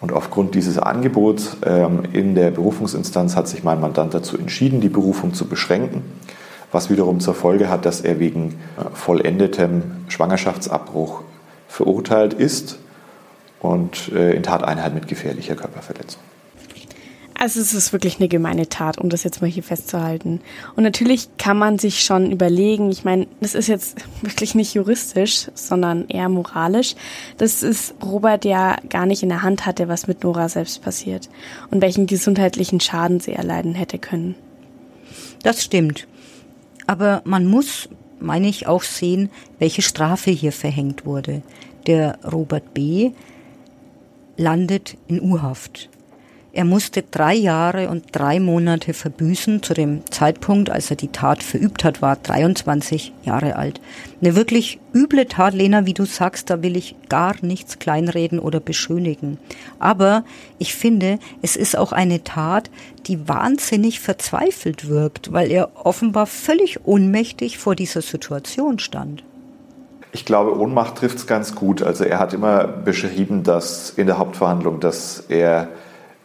Und 0.00 0.12
aufgrund 0.12 0.54
dieses 0.54 0.78
Angebots 0.78 1.56
ähm, 1.66 2.04
in 2.12 2.36
der 2.36 2.52
Berufungsinstanz 2.52 3.34
hat 3.34 3.48
sich 3.48 3.64
mein 3.64 3.80
Mandant 3.80 4.14
dazu 4.14 4.38
entschieden, 4.38 4.80
die 4.80 4.88
Berufung 4.88 5.34
zu 5.34 5.48
beschränken, 5.48 6.04
was 6.70 6.90
wiederum 6.90 7.18
zur 7.18 7.34
Folge 7.34 7.68
hat, 7.68 7.84
dass 7.84 8.02
er 8.02 8.20
wegen 8.20 8.50
äh, 8.78 8.84
vollendetem 8.92 10.04
Schwangerschaftsabbruch 10.06 11.22
verurteilt 11.66 12.34
ist 12.34 12.78
und 13.58 14.12
äh, 14.12 14.30
in 14.30 14.44
Tateinheit 14.44 14.94
mit 14.94 15.08
gefährlicher 15.08 15.56
Körperverletzung. 15.56 16.22
Also 17.44 17.60
es 17.60 17.74
ist 17.74 17.92
wirklich 17.92 18.20
eine 18.20 18.28
gemeine 18.28 18.70
Tat, 18.70 18.96
um 18.96 19.10
das 19.10 19.22
jetzt 19.22 19.42
mal 19.42 19.50
hier 19.50 19.62
festzuhalten. 19.62 20.40
Und 20.76 20.82
natürlich 20.82 21.28
kann 21.36 21.58
man 21.58 21.78
sich 21.78 22.02
schon 22.02 22.32
überlegen, 22.32 22.90
ich 22.90 23.04
meine, 23.04 23.26
das 23.42 23.54
ist 23.54 23.66
jetzt 23.66 23.98
wirklich 24.22 24.54
nicht 24.54 24.72
juristisch, 24.72 25.50
sondern 25.52 26.08
eher 26.08 26.30
moralisch, 26.30 26.94
dass 27.36 27.62
es 27.62 27.92
Robert 28.02 28.46
ja 28.46 28.78
gar 28.88 29.04
nicht 29.04 29.22
in 29.22 29.28
der 29.28 29.42
Hand 29.42 29.66
hatte, 29.66 29.88
was 29.88 30.06
mit 30.06 30.24
Nora 30.24 30.48
selbst 30.48 30.80
passiert 30.80 31.28
und 31.70 31.82
welchen 31.82 32.06
gesundheitlichen 32.06 32.80
Schaden 32.80 33.20
sie 33.20 33.32
erleiden 33.32 33.74
hätte 33.74 33.98
können. 33.98 34.36
Das 35.42 35.62
stimmt. 35.62 36.06
Aber 36.86 37.20
man 37.26 37.46
muss 37.46 37.90
meine 38.20 38.48
ich 38.48 38.66
auch 38.66 38.84
sehen, 38.84 39.28
welche 39.58 39.82
Strafe 39.82 40.30
hier 40.30 40.52
verhängt 40.52 41.04
wurde. 41.04 41.42
Der 41.86 42.18
Robert 42.24 42.72
B. 42.72 43.10
landet 44.38 44.96
in 45.08 45.20
U-Haft. 45.20 45.90
Er 46.56 46.64
musste 46.64 47.02
drei 47.02 47.34
Jahre 47.34 47.88
und 47.88 48.04
drei 48.12 48.38
Monate 48.38 48.94
verbüßen. 48.94 49.60
Zu 49.64 49.74
dem 49.74 50.08
Zeitpunkt, 50.12 50.70
als 50.70 50.88
er 50.88 50.94
die 50.94 51.08
Tat 51.08 51.42
verübt 51.42 51.82
hat, 51.82 52.00
war 52.00 52.14
23 52.14 53.12
Jahre 53.24 53.56
alt. 53.56 53.80
Eine 54.20 54.36
wirklich 54.36 54.78
üble 54.94 55.26
Tat, 55.26 55.52
Lena, 55.52 55.84
wie 55.84 55.94
du 55.94 56.04
sagst, 56.04 56.50
da 56.50 56.62
will 56.62 56.76
ich 56.76 56.94
gar 57.08 57.34
nichts 57.42 57.80
kleinreden 57.80 58.38
oder 58.38 58.60
beschönigen. 58.60 59.38
Aber 59.80 60.24
ich 60.58 60.76
finde, 60.76 61.18
es 61.42 61.56
ist 61.56 61.76
auch 61.76 61.90
eine 61.90 62.22
Tat, 62.22 62.70
die 63.08 63.28
wahnsinnig 63.28 63.98
verzweifelt 63.98 64.88
wirkt, 64.88 65.32
weil 65.32 65.50
er 65.50 65.84
offenbar 65.84 66.26
völlig 66.26 66.86
ohnmächtig 66.86 67.58
vor 67.58 67.74
dieser 67.74 68.00
Situation 68.00 68.78
stand. 68.78 69.24
Ich 70.12 70.24
glaube, 70.24 70.56
Ohnmacht 70.56 70.98
trifft 70.98 71.18
es 71.18 71.26
ganz 71.26 71.56
gut. 71.56 71.82
Also 71.82 72.04
er 72.04 72.20
hat 72.20 72.32
immer 72.32 72.68
beschrieben, 72.68 73.42
dass 73.42 73.90
in 73.90 74.06
der 74.06 74.18
Hauptverhandlung, 74.18 74.78
dass 74.78 75.24
er 75.28 75.66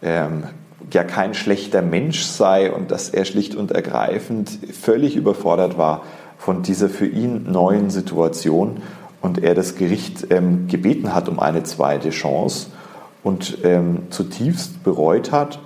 ähm, 0.02 0.44
ja 0.92 1.04
kein 1.04 1.34
schlechter 1.34 1.82
Mensch 1.82 2.22
sei 2.22 2.72
und 2.72 2.90
dass 2.90 3.10
er 3.10 3.24
schlicht 3.24 3.54
und 3.54 3.70
ergreifend 3.70 4.50
völlig 4.72 5.16
überfordert 5.16 5.78
war 5.78 6.02
von 6.38 6.62
dieser 6.62 6.88
für 6.88 7.06
ihn 7.06 7.50
neuen 7.50 7.90
Situation 7.90 8.82
und 9.20 9.42
er 9.42 9.54
das 9.54 9.76
Gericht 9.76 10.26
ähm, 10.30 10.66
gebeten 10.68 11.14
hat 11.14 11.28
um 11.28 11.38
eine 11.38 11.62
zweite 11.62 12.10
Chance 12.10 12.68
und 13.22 13.58
ähm, 13.64 14.04
zutiefst 14.10 14.82
bereut 14.82 15.30
hat, 15.30 15.60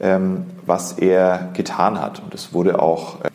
ähm, 0.00 0.46
was 0.64 0.92
er 0.92 1.50
getan 1.54 2.00
hat. 2.00 2.22
Und 2.22 2.32
es 2.32 2.54
wurde 2.54 2.80
auch 2.80 3.24
äh, 3.24 3.28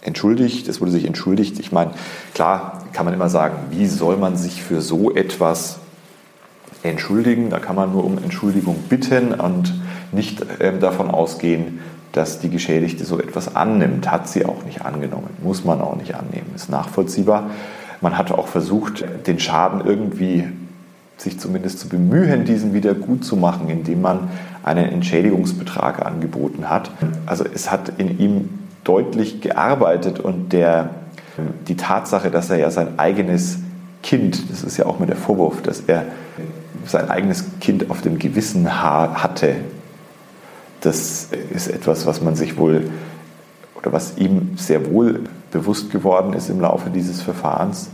entschuldigt, 0.00 0.66
es 0.68 0.80
wurde 0.80 0.92
sich 0.92 1.04
entschuldigt. 1.04 1.58
Ich 1.60 1.72
meine, 1.72 1.90
klar 2.32 2.82
kann 2.94 3.04
man 3.04 3.12
immer 3.12 3.28
sagen, 3.28 3.56
wie 3.70 3.86
soll 3.86 4.16
man 4.16 4.36
sich 4.36 4.62
für 4.62 4.80
so 4.80 5.14
etwas 5.14 5.78
entschuldigen. 6.82 7.50
Da 7.50 7.58
kann 7.58 7.76
man 7.76 7.92
nur 7.92 8.04
um 8.04 8.18
Entschuldigung 8.18 8.76
bitten 8.88 9.32
und 9.32 9.74
nicht 10.12 10.44
ähm, 10.60 10.80
davon 10.80 11.10
ausgehen, 11.10 11.80
dass 12.12 12.40
die 12.40 12.50
Geschädigte 12.50 13.04
so 13.04 13.18
etwas 13.18 13.56
annimmt. 13.56 14.10
Hat 14.10 14.28
sie 14.28 14.44
auch 14.44 14.64
nicht 14.64 14.84
angenommen, 14.84 15.30
muss 15.42 15.64
man 15.64 15.80
auch 15.80 15.96
nicht 15.96 16.14
annehmen, 16.14 16.52
ist 16.54 16.70
nachvollziehbar. 16.70 17.50
Man 18.00 18.18
hat 18.18 18.32
auch 18.32 18.48
versucht, 18.48 19.04
den 19.26 19.38
Schaden 19.38 19.82
irgendwie 19.84 20.48
sich 21.16 21.38
zumindest 21.38 21.78
zu 21.78 21.88
bemühen, 21.88 22.44
diesen 22.44 22.74
wieder 22.74 22.94
gut 22.94 23.24
zu 23.24 23.36
machen, 23.36 23.68
indem 23.68 24.02
man 24.02 24.28
einen 24.64 24.86
Entschädigungsbetrag 24.86 26.04
angeboten 26.04 26.68
hat. 26.68 26.90
Also 27.26 27.44
es 27.52 27.70
hat 27.70 27.92
in 27.98 28.18
ihm 28.18 28.48
deutlich 28.84 29.40
gearbeitet 29.40 30.18
und 30.18 30.52
der, 30.52 30.90
die 31.68 31.76
Tatsache, 31.76 32.30
dass 32.30 32.50
er 32.50 32.58
ja 32.58 32.70
sein 32.70 32.98
eigenes 32.98 33.58
Kind, 34.02 34.50
das 34.50 34.64
ist 34.64 34.76
ja 34.76 34.86
auch 34.86 34.98
mit 34.98 35.08
der 35.08 35.16
Vorwurf, 35.16 35.62
dass 35.62 35.80
er 35.86 36.04
sein 36.86 37.08
eigenes 37.08 37.44
Kind 37.60 37.90
auf 37.90 38.02
dem 38.02 38.18
Gewissen 38.18 38.82
hatte, 38.82 39.54
das 40.82 41.28
ist 41.50 41.68
etwas, 41.68 42.06
was 42.06 42.20
man 42.20 42.36
sich 42.36 42.58
wohl 42.58 42.90
oder 43.74 43.92
was 43.92 44.18
ihm 44.18 44.56
sehr 44.56 44.90
wohl 44.90 45.20
bewusst 45.50 45.90
geworden 45.90 46.34
ist 46.34 46.50
im 46.50 46.60
Laufe 46.60 46.90
dieses 46.90 47.22
Verfahrens 47.22 47.88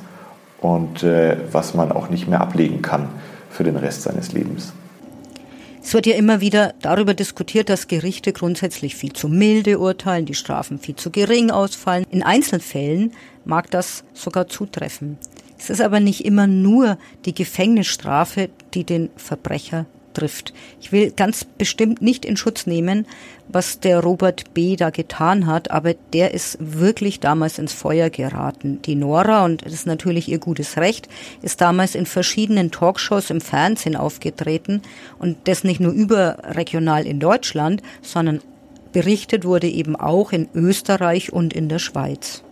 und 0.60 1.02
äh, 1.02 1.36
was 1.52 1.74
man 1.74 1.92
auch 1.92 2.10
nicht 2.10 2.28
mehr 2.28 2.40
ablegen 2.40 2.82
kann 2.82 3.08
für 3.50 3.64
den 3.64 3.76
Rest 3.76 4.02
seines 4.02 4.32
Lebens. 4.32 4.72
Es 5.82 5.94
wird 5.94 6.06
ja 6.06 6.16
immer 6.16 6.40
wieder 6.40 6.74
darüber 6.82 7.14
diskutiert, 7.14 7.70
dass 7.70 7.88
Gerichte 7.88 8.32
grundsätzlich 8.32 8.96
viel 8.96 9.12
zu 9.12 9.28
milde 9.28 9.78
urteilen, 9.78 10.26
die 10.26 10.34
Strafen 10.34 10.78
viel 10.78 10.96
zu 10.96 11.10
gering 11.10 11.50
ausfallen. 11.50 12.04
In 12.10 12.22
Einzelfällen 12.22 13.12
mag 13.44 13.70
das 13.70 14.04
sogar 14.12 14.48
zutreffen. 14.48 15.16
Es 15.58 15.70
ist 15.70 15.80
aber 15.80 16.00
nicht 16.00 16.24
immer 16.24 16.46
nur 16.46 16.98
die 17.24 17.34
Gefängnisstrafe, 17.34 18.50
die 18.74 18.84
den 18.84 19.10
Verbrecher 19.16 19.86
trifft. 20.18 20.52
Ich 20.80 20.92
will 20.92 21.10
ganz 21.10 21.44
bestimmt 21.44 22.02
nicht 22.02 22.24
in 22.24 22.36
Schutz 22.36 22.66
nehmen, 22.66 23.06
was 23.48 23.80
der 23.80 24.00
Robert 24.00 24.52
B. 24.52 24.76
da 24.76 24.90
getan 24.90 25.46
hat, 25.46 25.70
aber 25.70 25.94
der 26.12 26.34
ist 26.34 26.58
wirklich 26.60 27.20
damals 27.20 27.58
ins 27.58 27.72
Feuer 27.72 28.10
geraten. 28.10 28.82
Die 28.82 28.94
Nora, 28.94 29.44
und 29.44 29.64
das 29.64 29.72
ist 29.72 29.86
natürlich 29.86 30.28
ihr 30.28 30.38
gutes 30.38 30.76
Recht, 30.76 31.08
ist 31.42 31.60
damals 31.60 31.94
in 31.94 32.06
verschiedenen 32.06 32.70
Talkshows 32.70 33.30
im 33.30 33.40
Fernsehen 33.40 33.96
aufgetreten 33.96 34.82
und 35.18 35.36
das 35.44 35.64
nicht 35.64 35.80
nur 35.80 35.92
überregional 35.92 37.06
in 37.06 37.20
Deutschland, 37.20 37.82
sondern 38.02 38.40
berichtet 38.92 39.44
wurde 39.44 39.68
eben 39.68 39.96
auch 39.96 40.32
in 40.32 40.48
Österreich 40.54 41.32
und 41.32 41.52
in 41.52 41.68
der 41.68 41.78
Schweiz. 41.78 42.42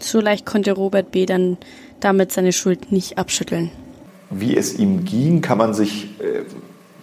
So 0.00 0.20
leicht 0.20 0.46
konnte 0.46 0.72
Robert 0.72 1.10
B. 1.10 1.26
dann 1.26 1.58
damit 2.00 2.32
seine 2.32 2.52
Schuld 2.52 2.90
nicht 2.90 3.18
abschütteln. 3.18 3.70
Wie 4.30 4.56
es 4.56 4.78
ihm 4.78 5.04
ging, 5.04 5.40
kann 5.40 5.58
man 5.58 5.74
sich 5.74 6.08
äh, 6.20 6.44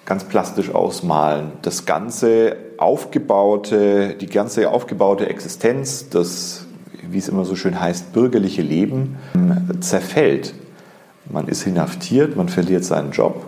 ganz 0.07 0.23
plastisch 0.23 0.73
ausmalen. 0.73 1.51
Das 1.61 1.85
ganze 1.85 2.55
aufgebaute, 2.77 4.15
die 4.15 4.27
ganze 4.27 4.71
aufgebaute 4.71 5.29
Existenz, 5.29 6.09
das, 6.09 6.65
wie 7.07 7.17
es 7.17 7.27
immer 7.27 7.43
so 7.43 7.55
schön 7.55 7.79
heißt, 7.79 8.13
bürgerliche 8.13 8.61
Leben, 8.61 9.17
ähm, 9.35 9.81
zerfällt. 9.81 10.53
Man 11.29 11.49
ist 11.49 11.67
inhaftiert, 11.67 12.37
man 12.37 12.47
verliert 12.47 12.85
seinen 12.85 13.11
Job 13.11 13.45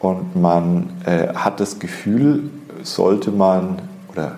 und 0.00 0.36
man 0.36 0.90
äh, 1.06 1.28
hat 1.28 1.60
das 1.60 1.78
Gefühl, 1.78 2.50
sollte 2.82 3.30
man, 3.30 3.80
oder 4.12 4.36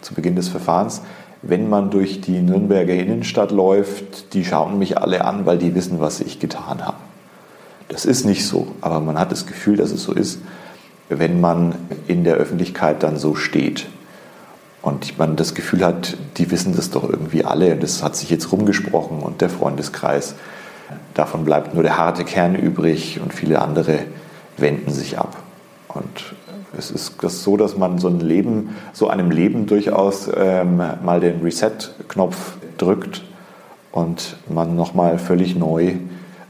zu 0.00 0.12
Beginn 0.12 0.34
des 0.34 0.48
Verfahrens, 0.48 1.02
wenn 1.40 1.70
man 1.70 1.90
durch 1.90 2.20
die 2.20 2.40
Nürnberger 2.40 2.94
Innenstadt 2.94 3.52
läuft, 3.52 4.34
die 4.34 4.44
schauen 4.44 4.76
mich 4.80 4.98
alle 4.98 5.24
an, 5.24 5.46
weil 5.46 5.58
die 5.58 5.76
wissen, 5.76 6.00
was 6.00 6.20
ich 6.20 6.40
getan 6.40 6.84
habe. 6.84 6.96
Das 7.88 8.04
ist 8.04 8.24
nicht 8.24 8.46
so, 8.46 8.68
aber 8.80 9.00
man 9.00 9.18
hat 9.18 9.32
das 9.32 9.46
Gefühl, 9.46 9.76
dass 9.76 9.90
es 9.90 10.02
so 10.02 10.12
ist, 10.12 10.40
wenn 11.08 11.40
man 11.40 11.74
in 12.06 12.24
der 12.24 12.34
Öffentlichkeit 12.34 13.02
dann 13.02 13.16
so 13.16 13.34
steht. 13.34 13.86
Und 14.82 15.18
man 15.18 15.36
das 15.36 15.54
Gefühl 15.54 15.84
hat, 15.84 16.16
die 16.36 16.50
wissen 16.50 16.76
das 16.76 16.90
doch 16.90 17.08
irgendwie 17.08 17.44
alle, 17.44 17.76
das 17.76 18.02
hat 18.02 18.14
sich 18.14 18.30
jetzt 18.30 18.52
rumgesprochen 18.52 19.20
und 19.20 19.40
der 19.40 19.50
Freundeskreis. 19.50 20.34
Davon 21.14 21.44
bleibt 21.44 21.74
nur 21.74 21.82
der 21.82 21.98
harte 21.98 22.24
Kern 22.24 22.54
übrig 22.54 23.20
und 23.22 23.34
viele 23.34 23.60
andere 23.60 24.00
wenden 24.56 24.92
sich 24.92 25.18
ab. 25.18 25.36
Und 25.88 26.34
es 26.76 26.90
ist 26.90 27.14
das 27.22 27.42
so, 27.42 27.56
dass 27.56 27.76
man 27.76 27.98
so 27.98 28.08
ein 28.08 28.20
Leben, 28.20 28.76
so 28.92 29.08
einem 29.08 29.30
Leben 29.30 29.66
durchaus 29.66 30.30
ähm, 30.34 30.76
mal 31.02 31.20
den 31.20 31.40
Reset-Knopf 31.42 32.56
drückt 32.76 33.22
und 33.90 34.36
man 34.48 34.76
nochmal 34.76 35.18
völlig 35.18 35.56
neu 35.56 35.94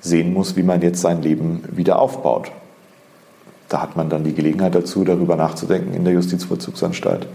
sehen 0.00 0.32
muss, 0.32 0.56
wie 0.56 0.62
man 0.62 0.82
jetzt 0.82 1.00
sein 1.00 1.22
Leben 1.22 1.64
wieder 1.70 1.98
aufbaut. 1.98 2.50
Da 3.68 3.82
hat 3.82 3.96
man 3.96 4.08
dann 4.08 4.24
die 4.24 4.34
Gelegenheit 4.34 4.74
dazu, 4.74 5.04
darüber 5.04 5.36
nachzudenken 5.36 5.94
in 5.94 6.04
der 6.04 6.14
Justizvollzugsanstalt. 6.14 7.26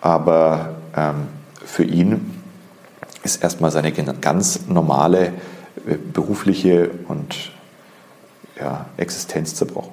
Aber 0.00 0.74
ähm, 0.96 1.28
für 1.64 1.84
ihn 1.84 2.32
ist 3.22 3.42
erstmal 3.42 3.70
seine 3.70 3.92
ganz 3.92 4.66
normale 4.68 5.26
äh, 5.86 5.96
berufliche 6.12 6.90
und 7.08 7.52
ja, 8.58 8.86
Existenz 8.96 9.54
zerbrochen. 9.54 9.92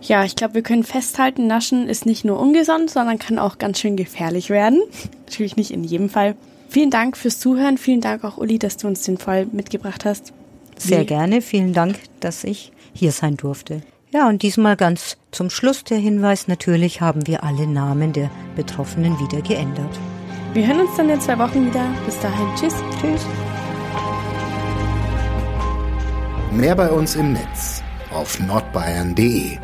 Ja, 0.00 0.24
ich 0.24 0.36
glaube, 0.36 0.54
wir 0.54 0.62
können 0.62 0.84
festhalten, 0.84 1.46
Naschen 1.46 1.88
ist 1.88 2.06
nicht 2.06 2.24
nur 2.24 2.38
ungesund, 2.38 2.90
sondern 2.90 3.18
kann 3.18 3.38
auch 3.38 3.58
ganz 3.58 3.80
schön 3.80 3.96
gefährlich 3.96 4.50
werden. 4.50 4.80
Natürlich 5.26 5.56
nicht 5.56 5.70
in 5.70 5.84
jedem 5.84 6.08
Fall. 6.08 6.36
Vielen 6.68 6.90
Dank 6.90 7.16
fürs 7.16 7.38
Zuhören. 7.40 7.78
Vielen 7.78 8.00
Dank 8.00 8.24
auch, 8.24 8.38
Uli, 8.38 8.58
dass 8.58 8.76
du 8.76 8.86
uns 8.86 9.02
den 9.02 9.18
Fall 9.18 9.46
mitgebracht 9.46 10.04
hast. 10.04 10.32
Sehr 10.78 11.04
gerne. 11.04 11.42
Vielen 11.42 11.72
Dank, 11.72 11.98
dass 12.20 12.44
ich 12.44 12.72
hier 12.92 13.12
sein 13.12 13.36
durfte. 13.36 13.82
Ja, 14.10 14.28
und 14.28 14.42
diesmal 14.42 14.76
ganz 14.76 15.18
zum 15.32 15.50
Schluss 15.50 15.84
der 15.84 15.98
Hinweis. 15.98 16.48
Natürlich 16.48 17.00
haben 17.00 17.26
wir 17.26 17.44
alle 17.44 17.66
Namen 17.66 18.12
der 18.12 18.30
Betroffenen 18.56 19.18
wieder 19.18 19.42
geändert. 19.42 19.98
Wir 20.54 20.66
hören 20.66 20.80
uns 20.80 20.96
dann 20.96 21.10
in 21.10 21.20
zwei 21.20 21.38
Wochen 21.38 21.66
wieder. 21.66 21.84
Bis 22.06 22.18
dahin. 22.20 22.46
Tschüss. 22.58 22.74
Tschüss. 23.00 23.26
Mehr 26.52 26.74
bei 26.74 26.90
uns 26.90 27.16
im 27.16 27.34
Netz 27.34 27.82
auf 28.10 28.40
nordbayern.de 28.40 29.58